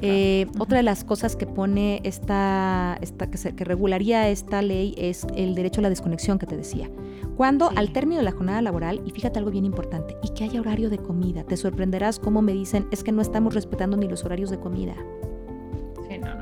[0.00, 5.26] Eh, otra de las cosas que pone esta, esta que, que, regularía esta ley es
[5.34, 6.88] el derecho a la desconexión que te decía.
[7.36, 10.60] Cuando al término de la jornada laboral, y fíjate algo bien importante, y que haya
[10.60, 14.24] horario de comida, te sorprenderás cómo me dicen, es que no estamos respetando ni los
[14.24, 14.94] horarios de comida.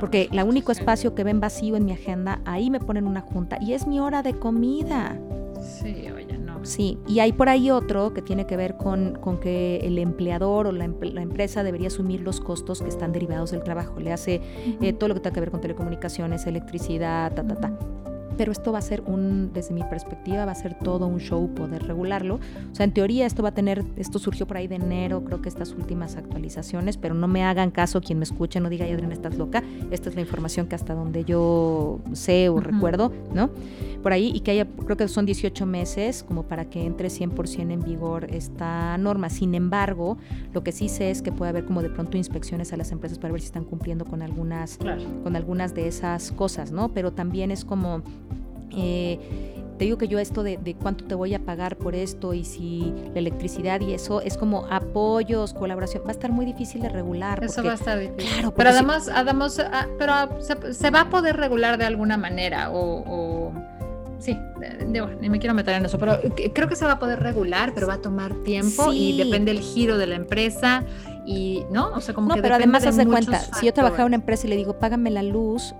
[0.00, 3.58] Porque el único espacio que ven vacío en mi agenda, ahí me ponen una junta
[3.60, 5.18] y es mi hora de comida.
[5.60, 6.25] Sí, oye, no.
[6.66, 10.72] Sí, y hay por ahí otro que tiene que ver con, que el empleador o
[10.72, 14.00] la, empresa debería asumir los costos que están derivados del trabajo.
[14.00, 14.40] Le hace
[14.82, 17.95] eh, todo lo que tenga que ver con telecomunicaciones, electricidad, ta, ta, ta
[18.36, 21.48] pero esto va a ser un, desde mi perspectiva, va a ser todo un show
[21.54, 22.40] poder regularlo.
[22.70, 25.42] O sea, en teoría esto va a tener, esto surgió por ahí de enero, creo
[25.42, 29.14] que estas últimas actualizaciones, pero no me hagan caso quien me escuche, no diga, Adriana,
[29.14, 29.62] estás loca.
[29.90, 33.50] Esta es la información que hasta donde yo sé o recuerdo, ¿no?
[34.02, 37.72] Por ahí, y que haya, creo que son 18 meses como para que entre 100%
[37.72, 39.30] en vigor esta norma.
[39.30, 40.16] Sin embargo,
[40.52, 43.18] lo que sí sé es que puede haber como de pronto inspecciones a las empresas
[43.18, 44.78] para ver si están cumpliendo con algunas,
[45.22, 46.92] con algunas de esas cosas, ¿no?
[46.92, 48.02] Pero también es como
[48.72, 49.18] eh,
[49.78, 52.94] te digo que yo esto de, cuánto te voy a pagar por esto y si
[53.12, 57.42] la electricidad y eso es como apoyos, colaboración, va a estar muy difícil de regular.
[57.44, 58.32] Eso va a estar difícil.
[58.32, 63.52] Claro, pero además, además ah, pero se, va a poder regular de alguna manera o,
[64.18, 64.38] sí,
[64.88, 66.18] ni me quiero meter en eso, pero
[66.54, 69.62] creo que se va a poder regular, pero va a tomar tiempo y depende del
[69.62, 70.84] giro de la empresa
[71.26, 74.06] y no, o sea, como no, pero además haz de cuenta, si yo trabajaba en
[74.06, 75.74] una empresa y le digo, págame la luz,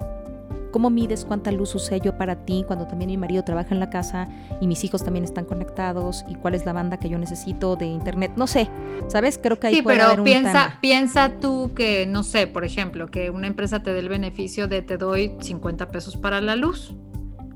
[0.70, 3.90] ¿Cómo mides cuánta luz usé yo para ti cuando también mi marido trabaja en la
[3.90, 4.28] casa
[4.60, 6.24] y mis hijos también están conectados?
[6.28, 8.32] ¿Y cuál es la banda que yo necesito de internet?
[8.36, 8.68] No sé,
[9.08, 9.38] ¿sabes?
[9.42, 13.10] Creo que ahí sí, puede pero haber piensa, piensa tú que, no sé, por ejemplo,
[13.10, 16.94] que una empresa te dé el beneficio de te doy 50 pesos para la luz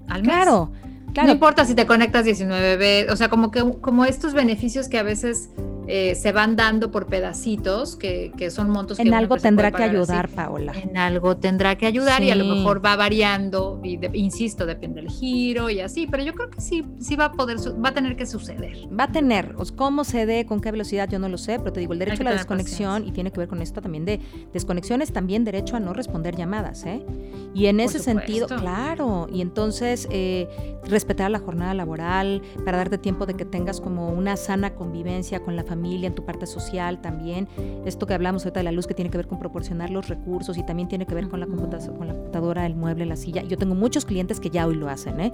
[0.08, 0.32] al mes.
[0.32, 0.72] Claro.
[1.12, 1.26] Claro.
[1.26, 4.96] No importa si te conectas 19 veces, o sea, como que como estos beneficios que
[4.96, 5.50] a veces
[5.91, 10.28] eh, se van dando por pedacitos, que, que son montos en algo tendrá que ayudar,
[10.28, 10.72] Paola.
[10.72, 15.11] En algo tendrá que ayudar y a lo mejor va variando, y insisto, depende del
[15.11, 18.16] giro y así, pero yo creo que sí, sí va a poder, va a tener
[18.16, 18.76] que suceder.
[18.99, 21.80] Va a tener, cómo se dé, con qué velocidad, yo no lo sé, pero te
[21.80, 24.20] digo, el derecho a la desconexión, y tiene que ver con esto también de
[24.53, 27.05] desconexiones, también derecho a no responder llamadas, ¿eh?
[27.53, 30.49] Y en ese sentido, claro, y entonces eh,
[30.84, 35.57] respetar la jornada laboral para darte tiempo de que tengas como una sana convivencia con
[35.57, 37.48] la familia, en tu parte social también.
[37.84, 40.58] Esto que hablamos ahorita de la luz que tiene que ver con proporcionar los recursos
[40.58, 43.42] y también tiene que ver con la, computadora, con la computadora, el mueble, la silla.
[43.42, 45.32] Yo tengo muchos clientes que ya hoy lo hacen, ¿eh?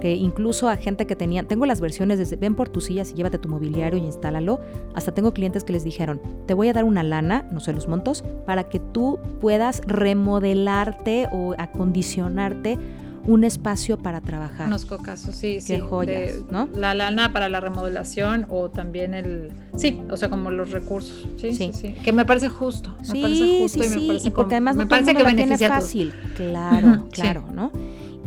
[0.00, 3.14] Que incluso a gente que tenía, tengo las versiones desde ven por tus sillas y
[3.14, 4.60] llévate tu mobiliario y instálalo.
[4.94, 7.88] Hasta tengo clientes que les dijeron, te voy a dar una lana, no sé los
[7.88, 12.78] montos, para que tú puedas remodelarte o acondicionarte
[13.26, 14.66] un espacio para trabajar.
[14.66, 15.80] Conozco casos, sí, Qué sí.
[15.80, 16.68] joyas, ¿no?
[16.74, 21.52] La lana para la remodelación o también el, sí, o sea, como los recursos, sí,
[21.54, 24.28] sí, sí, que me parece justo, me sí, parece justo sí, y me sí, parece
[24.28, 27.72] y porque además me no parece que beneficia fácil, claro, claro, ¿no?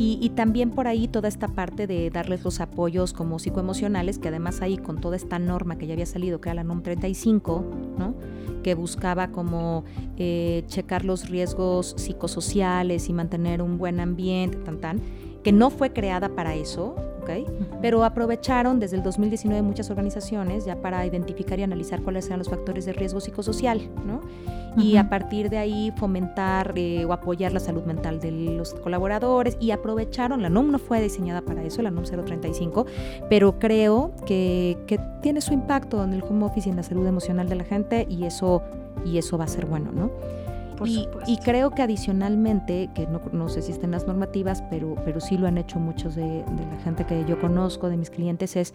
[0.02, 4.62] Y, también por ahí toda esta parte de darles los apoyos como psicoemocionales, que además
[4.62, 7.66] ahí con toda esta norma que ya había salido, que era la NOM 35,
[7.98, 8.16] ¿no?
[8.64, 9.84] que buscaba como
[10.18, 15.02] eh, checar los riesgos psicosociales y mantener un buen ambiente, tan, tan,
[15.44, 16.96] que no fue creada para eso,
[17.30, 17.50] ¿ok?
[17.82, 22.50] Pero aprovecharon desde el 2019 muchas organizaciones ya para identificar y analizar cuáles eran los
[22.50, 24.22] factores de riesgo psicosocial, ¿no?
[24.78, 29.58] Y a partir de ahí fomentar eh, o apoyar la salud mental de los colaboradores
[29.60, 32.86] y aprovecharon, la NOM no fue diseñada para eso, la NOM 035,
[33.30, 37.06] pero creo que, que tiene su impacto en el home office y en la salud
[37.06, 38.62] emocional de la gente y eso,
[39.04, 40.12] y eso va a ser bueno, ¿no?
[40.80, 41.32] Por y, supuesto.
[41.32, 45.38] y creo que adicionalmente, que no, no sé si estén las normativas, pero, pero sí
[45.38, 48.74] lo han hecho muchos de, de la gente que yo conozco, de mis clientes, es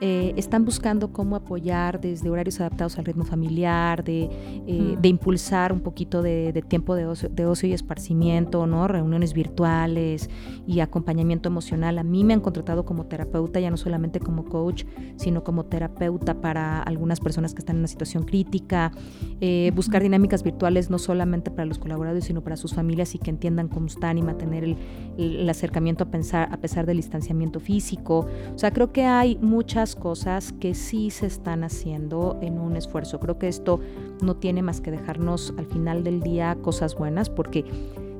[0.00, 4.24] eh, están buscando cómo apoyar desde horarios adaptados al ritmo familiar, de,
[4.66, 5.00] eh, Mm.
[5.00, 8.88] de impulsar un poquito de, de tiempo de ocio, de ocio y esparcimiento, ¿no?
[8.88, 10.30] reuniones virtuales
[10.66, 11.98] y acompañamiento emocional.
[11.98, 14.84] A mí me han contratado como terapeuta, ya no solamente como coach,
[15.16, 18.92] sino como terapeuta para algunas personas que están en una situación crítica,
[19.40, 23.30] eh, buscar dinámicas virtuales no solamente para los colaboradores, sino para sus familias y que
[23.30, 24.76] entiendan cómo están y mantener el,
[25.18, 28.26] el- acercamiento a, pensar, a pesar del distanciamiento físico.
[28.54, 33.20] O sea, creo que hay muchas cosas que sí se están haciendo en un esfuerzo.
[33.20, 33.80] Creo que esto
[34.22, 37.64] no tiene más que dejarnos al final del día cosas buenas porque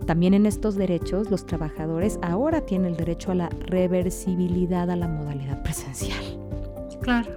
[0.06, 5.08] también en estos derechos los trabajadores ahora tienen el derecho a la reversibilidad a la
[5.08, 6.18] modalidad presencial.
[7.00, 7.30] Claro,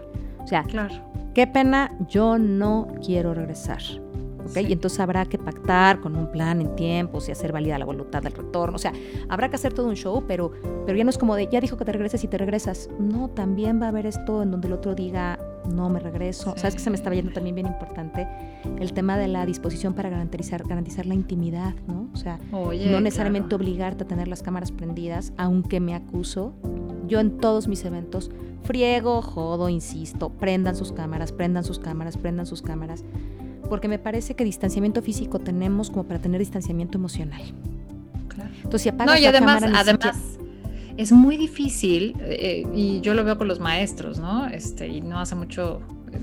[0.44, 0.94] O sea, claro.
[1.34, 3.82] qué pena, yo no quiero regresar.
[4.44, 4.52] ¿Ok?
[4.52, 4.66] Sí.
[4.70, 8.22] Y entonces habrá que pactar con un plan en tiempos y hacer válida la voluntad
[8.22, 8.76] del retorno.
[8.76, 8.94] O sea,
[9.30, 10.52] habrá que hacer todo un show, pero,
[10.86, 12.90] pero ya no es como de, ya dijo que te regreses y te regresas.
[13.00, 15.40] No, también va a haber esto en donde el otro diga,
[15.70, 16.54] no me regreso.
[16.56, 16.60] Sí.
[16.62, 18.28] ¿Sabes que se me estaba yendo también bien importante?
[18.80, 22.10] El tema de la disposición para garantizar, garantizar la intimidad, ¿no?
[22.14, 23.64] O sea, Oye, no necesariamente claro.
[23.64, 26.54] obligarte a tener las cámaras prendidas, aunque me acuso.
[27.08, 28.32] Yo en todos mis eventos
[28.64, 33.04] friego, jodo, insisto, prendan sus cámaras, prendan sus cámaras, prendan sus cámaras,
[33.74, 37.42] porque me parece que distanciamiento físico tenemos como para tener distanciamiento emocional.
[38.28, 38.52] Claro.
[38.58, 40.16] Entonces, si apagas No, y la además, cámara, además
[40.96, 44.46] es muy difícil, eh, y yo lo veo con los maestros, ¿no?
[44.46, 46.20] Este, y no hace mucho eh,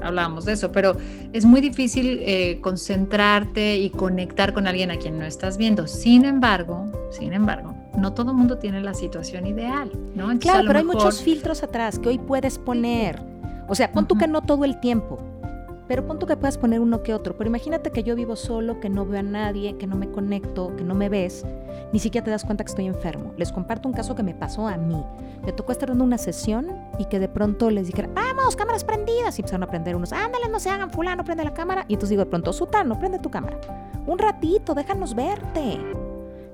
[0.00, 0.96] hablábamos de eso, pero
[1.32, 5.88] es muy difícil eh, concentrarte y conectar con alguien a quien no estás viendo.
[5.88, 10.30] Sin embargo, sin embargo, no todo el mundo tiene la situación ideal, ¿no?
[10.30, 13.20] Entonces, Claro, pero hay muchos filtros atrás que hoy puedes poner.
[13.68, 14.20] O sea, pon tú Ujú.
[14.20, 15.18] que no todo el tiempo,
[15.92, 17.36] pero pon tú que puedas poner uno que otro.
[17.36, 20.74] Pero imagínate que yo vivo solo, que no veo a nadie, que no me conecto,
[20.74, 21.44] que no me ves,
[21.92, 23.34] ni siquiera te das cuenta que estoy enfermo.
[23.36, 25.04] Les comparto un caso que me pasó a mí.
[25.44, 26.66] Me tocó estar dando una sesión
[26.98, 29.38] y que de pronto les dijera, vamos, cámaras prendidas.
[29.38, 31.84] Y empezaron a prender unos, ándale, no se hagan, fulano, prende la cámara.
[31.88, 33.60] Y entonces digo de pronto, Sutano, prende tu cámara.
[34.06, 35.78] Un ratito, déjanos verte.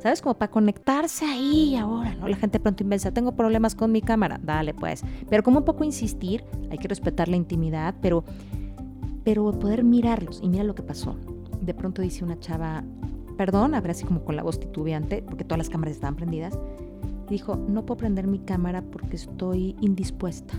[0.00, 0.20] ¿Sabes?
[0.20, 2.26] Como para conectarse ahí ahora, ¿no?
[2.26, 5.04] La gente pronto invensa, tengo problemas con mi cámara, dale pues.
[5.30, 8.24] Pero como un poco insistir, hay que respetar la intimidad, pero,
[9.28, 10.40] pero poder mirarlos.
[10.42, 11.14] Y mira lo que pasó.
[11.60, 12.82] De pronto dice una chava,
[13.36, 16.58] perdón, ver así como con la voz titubeante, porque todas las cámaras estaban prendidas.
[17.26, 20.54] Y dijo, no puedo prender mi cámara porque estoy indispuesta.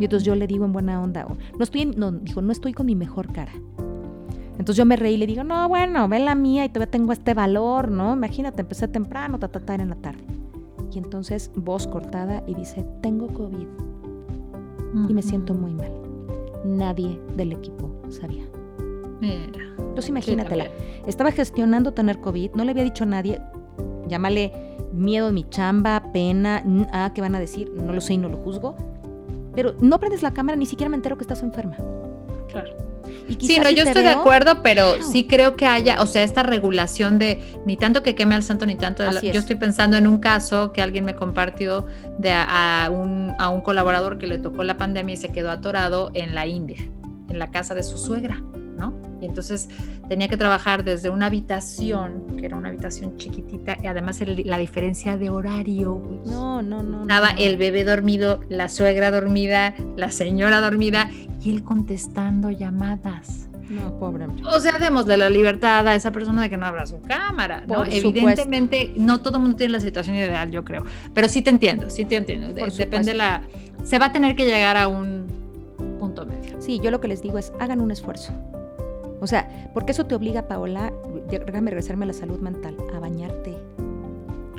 [0.00, 2.72] Y entonces yo le digo en buena onda, no estoy, en- no, dijo, no estoy
[2.72, 3.52] con mi mejor cara.
[4.58, 7.12] Entonces yo me reí y le digo, no, bueno, ve la mía y todavía tengo
[7.12, 8.14] este valor, ¿no?
[8.14, 10.24] Imagínate, empecé temprano, ta, ta, ta, en la tarde.
[10.92, 13.66] Y entonces voz cortada y dice, tengo COVID
[15.08, 15.92] y me siento muy mal.
[16.64, 18.44] Nadie del equipo sabía.
[19.20, 19.64] Mira.
[19.78, 20.68] Entonces imagínatela,
[21.06, 23.40] estaba gestionando tener COVID, no le había dicho a nadie,
[24.08, 24.52] llámale
[24.92, 27.70] miedo de mi chamba, pena, ah, ¿qué van a decir?
[27.74, 28.76] No lo sé y no lo juzgo.
[29.54, 31.76] Pero no prendes la cámara, ni siquiera me entero que estás enferma.
[32.48, 32.83] Claro.
[33.38, 37.18] Sí, no, yo estoy de acuerdo, pero sí creo que haya, o sea, esta regulación
[37.18, 39.04] de ni tanto que queme al santo, ni tanto.
[39.20, 41.86] Yo estoy pensando en un caso que alguien me compartió
[42.18, 46.10] de a, un, a un colaborador que le tocó la pandemia y se quedó atorado
[46.14, 46.78] en la India,
[47.28, 48.42] en la casa de su suegra.
[49.24, 49.70] Y entonces
[50.06, 55.16] tenía que trabajar desde una habitación, que era una habitación chiquitita, y además la diferencia
[55.16, 56.20] de horario.
[56.26, 57.02] no, no, no.
[57.02, 61.10] Estaba el bebé dormido, la suegra dormida, la señora dormida
[61.42, 63.48] y él contestando llamadas.
[63.70, 64.26] No, pobre.
[64.44, 67.86] O sea, démosle la libertad a esa persona de que no abra su cámara, ¿no?
[67.86, 70.84] Evidentemente, no todo el mundo tiene la situación ideal, yo creo.
[71.14, 72.52] Pero sí te entiendo, sí te entiendo.
[72.52, 73.40] Depende la.
[73.84, 75.26] Se va a tener que llegar a un
[75.98, 76.60] punto medio.
[76.60, 78.34] Sí, yo lo que les digo es hagan un esfuerzo.
[79.24, 80.92] O sea, porque eso te obliga, Paola,
[81.30, 83.56] déjame regresarme a la salud mental, a bañarte.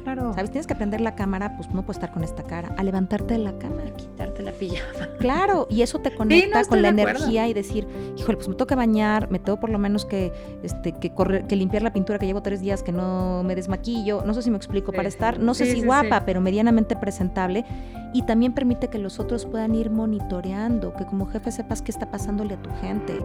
[0.03, 0.33] Claro.
[0.33, 0.49] ¿Sabes?
[0.49, 3.41] Tienes que prender la cámara, pues no puedes estar con esta cara, a levantarte de
[3.41, 3.83] la cama.
[3.85, 5.07] A quitarte la pijama.
[5.19, 7.87] Claro, y eso te conecta con la energía y decir,
[8.17, 11.55] híjole, pues me toca bañar, me tengo por lo menos que, este, que, correr, que
[11.55, 14.23] limpiar la pintura que llevo tres días, que no me desmaquillo.
[14.25, 17.65] No sé si me explico, para estar, no sé si guapa, pero medianamente presentable.
[18.13, 22.09] Y también permite que los otros puedan ir monitoreando, que como jefe sepas qué está
[22.09, 23.21] pasándole a tu gente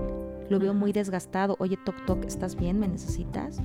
[0.51, 2.79] lo veo muy desgastado, oye, toc, toc, ¿estás bien?
[2.79, 3.59] ¿Me necesitas?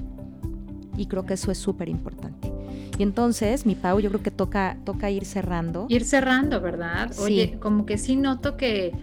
[0.96, 2.54] Y creo que eso es súper importante.
[2.98, 5.88] Y entonces, mi Pau, yo creo que toca, toca ir cerrando.
[5.90, 7.12] Ir cerrando, ¿verdad?
[7.20, 8.94] Oye, como que sí noto que,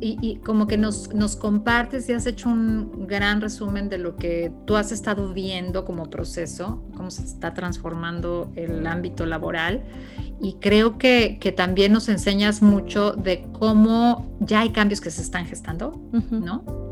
[0.00, 4.52] y, como que nos, nos compartes y has hecho un gran resumen de lo que
[4.64, 9.82] tú has estado viendo como proceso, cómo se está transformando el ámbito laboral.
[10.40, 15.20] Y creo que, que también nos enseñas mucho de cómo ya hay cambios que se
[15.20, 16.00] están gestando,
[16.30, 16.89] ¿no?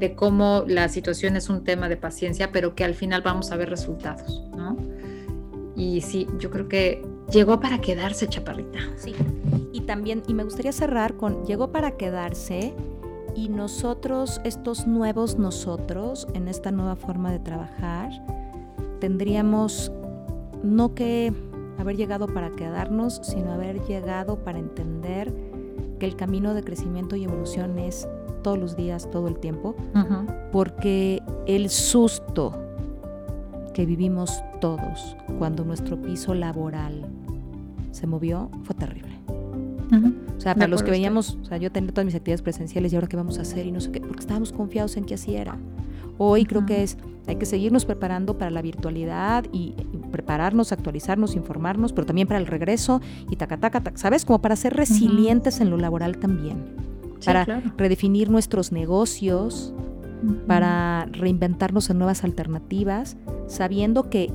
[0.00, 3.56] De cómo la situación es un tema de paciencia, pero que al final vamos a
[3.56, 4.76] ver resultados, ¿no?
[5.76, 8.78] Y sí, yo creo que llegó para quedarse, Chaparrita.
[8.96, 9.14] Sí.
[9.72, 12.74] Y también, y me gustaría cerrar con, llegó para quedarse
[13.36, 18.10] y nosotros, estos nuevos nosotros, en esta nueva forma de trabajar,
[19.00, 19.92] tendríamos
[20.62, 21.32] no que
[21.78, 25.32] haber llegado para quedarnos, sino haber llegado para entender
[25.98, 28.08] que el camino de crecimiento y evolución es
[28.42, 29.74] todos los días, todo el tiempo,
[30.52, 32.52] porque el susto
[33.74, 37.06] que vivimos todos cuando nuestro piso laboral
[37.92, 39.10] se movió fue terrible.
[40.36, 42.96] O sea, para los que veíamos, o sea, yo tenía todas mis actividades presenciales y
[42.96, 45.34] ahora qué vamos a hacer y no sé qué, porque estábamos confiados en que así
[45.34, 45.58] era.
[46.16, 49.74] Hoy creo que es, hay que seguirnos preparando para la virtualidad y,
[50.12, 54.24] prepararnos, actualizarnos, informarnos, pero también para el regreso y taca, taca, ¿sabes?
[54.24, 56.90] Como para ser resilientes en lo laboral también
[57.24, 57.44] para
[57.76, 59.74] redefinir nuestros negocios,
[60.46, 63.16] para reinventarnos en nuevas alternativas,
[63.46, 64.30] sabiendo que,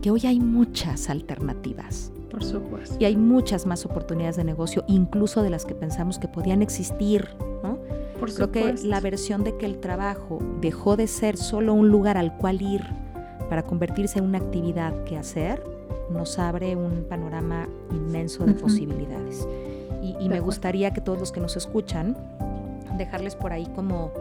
[0.00, 2.12] que hoy hay muchas alternativas.
[2.30, 2.96] Por supuesto.
[2.98, 7.28] Y hay muchas más oportunidades de negocio, incluso de las que pensamos que podían existir,
[7.62, 7.78] ¿no?
[8.18, 12.16] Por Creo que la versión de que el trabajo dejó de ser solo un lugar
[12.16, 12.82] al cual ir
[13.50, 15.62] para convertirse en una actividad que hacer,
[16.10, 19.46] nos abre un panorama inmenso de posibilidades
[20.02, 22.16] y, me gustaría que todos los que nos escuchan,
[22.98, 24.12] dejarles por ahí como,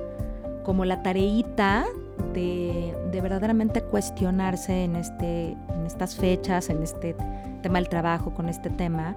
[0.63, 1.86] como la tareita
[2.34, 7.15] de, de, verdaderamente cuestionarse en, este, en estas fechas, en este
[7.63, 9.15] tema del trabajo, con este tema,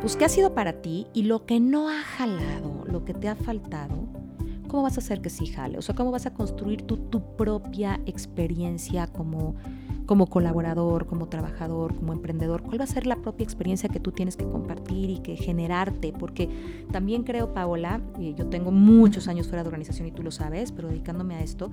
[0.00, 3.28] pues qué ha sido para ti y lo que no ha jalado, lo que te
[3.28, 3.94] ha faltado,
[4.68, 5.78] ¿cómo vas a hacer que sí jale?
[5.78, 9.54] O sea, ¿cómo vas a construir tu, tu propia experiencia como
[10.08, 14.10] como colaborador, como trabajador, como emprendedor, cuál va a ser la propia experiencia que tú
[14.10, 16.48] tienes que compartir y que generarte, porque
[16.90, 20.88] también creo, Paola, yo tengo muchos años fuera de organización y tú lo sabes, pero
[20.88, 21.70] dedicándome a esto,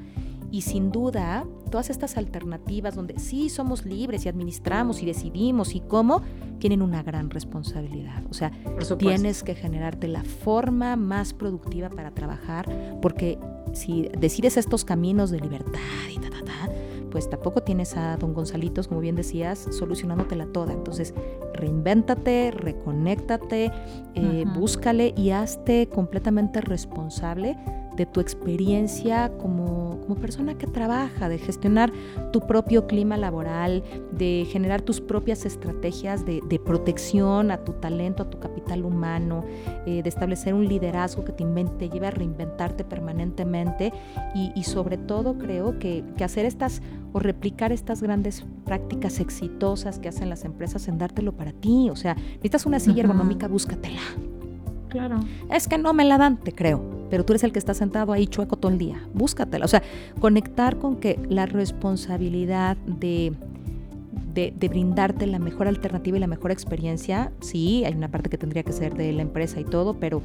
[0.52, 5.80] y sin duda, todas estas alternativas donde sí somos libres y administramos y decidimos y
[5.80, 6.22] cómo,
[6.60, 8.22] tienen una gran responsabilidad.
[8.30, 8.52] O sea,
[8.98, 12.68] tienes que generarte la forma más productiva para trabajar,
[13.02, 13.40] porque
[13.72, 15.80] si decides estos caminos de libertad
[16.14, 16.70] y ta, ta, ta,
[17.16, 20.74] pues tampoco tienes a don Gonzalitos, como bien decías, solucionándotela toda.
[20.74, 21.14] Entonces,
[21.54, 23.72] reinvéntate, reconéctate,
[24.16, 27.56] eh, búscale y hazte completamente responsable
[27.96, 31.92] de tu experiencia como, como, persona que trabaja, de gestionar
[32.32, 38.24] tu propio clima laboral, de generar tus propias estrategias de, de protección a tu talento,
[38.24, 39.46] a tu capital humano,
[39.86, 41.46] eh, de establecer un liderazgo que te,
[41.78, 43.94] te lleve a reinventarte permanentemente
[44.34, 46.82] y, y sobre todo creo que, que, hacer estas
[47.14, 51.90] o replicar estas grandes prácticas exitosas que hacen las empresas en dártelo para ti.
[51.90, 54.02] O sea, necesitas una silla ergonómica, búscatela.
[54.90, 55.20] Claro.
[55.52, 58.14] Es que no me la dan, te creo, pero tú eres el que está sentado
[58.14, 59.02] ahí chueco todo el día.
[59.14, 59.66] Búscatela.
[59.66, 59.82] O sea,
[60.20, 63.34] conectar con que la responsabilidad de,
[64.34, 67.32] de, brindarte la mejor alternativa y la mejor experiencia.
[67.42, 70.22] Sí, hay una parte que tendría que ser de la empresa y todo, pero,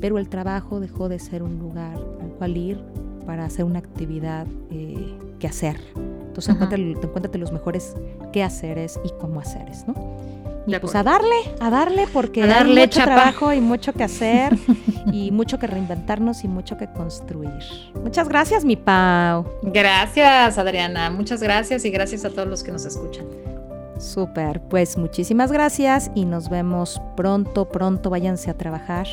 [0.00, 2.78] pero el trabajo dejó de ser un lugar al cual ir
[3.26, 5.76] para hacer una actividad eh, que hacer.
[6.26, 6.54] Entonces,
[7.02, 7.94] encuéntrate, los mejores
[8.32, 9.94] qué haceres y cómo haceres, ¿no?
[10.66, 14.56] Y pues a darle, a darle, porque hay mucho trabajo y mucho que hacer
[15.12, 17.62] y mucho que reinventarnos y mucho que construir.
[18.02, 19.46] Muchas gracias, mi Pau.
[19.62, 21.10] Gracias, Adriana.
[21.10, 23.26] Muchas gracias y gracias a todos los que nos escuchan.
[23.98, 28.10] Súper, pues muchísimas gracias y nos vemos pronto, pronto.
[28.10, 29.06] Váyanse a trabajar.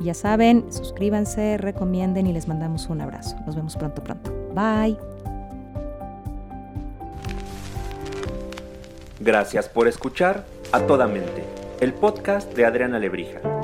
[0.00, 3.36] ya saben, suscríbanse, recomienden y les mandamos un abrazo.
[3.46, 4.32] Nos vemos pronto, pronto.
[4.54, 4.96] Bye.
[9.20, 11.44] Gracias por escuchar a toda mente,
[11.80, 13.63] el podcast de Adriana Lebrija.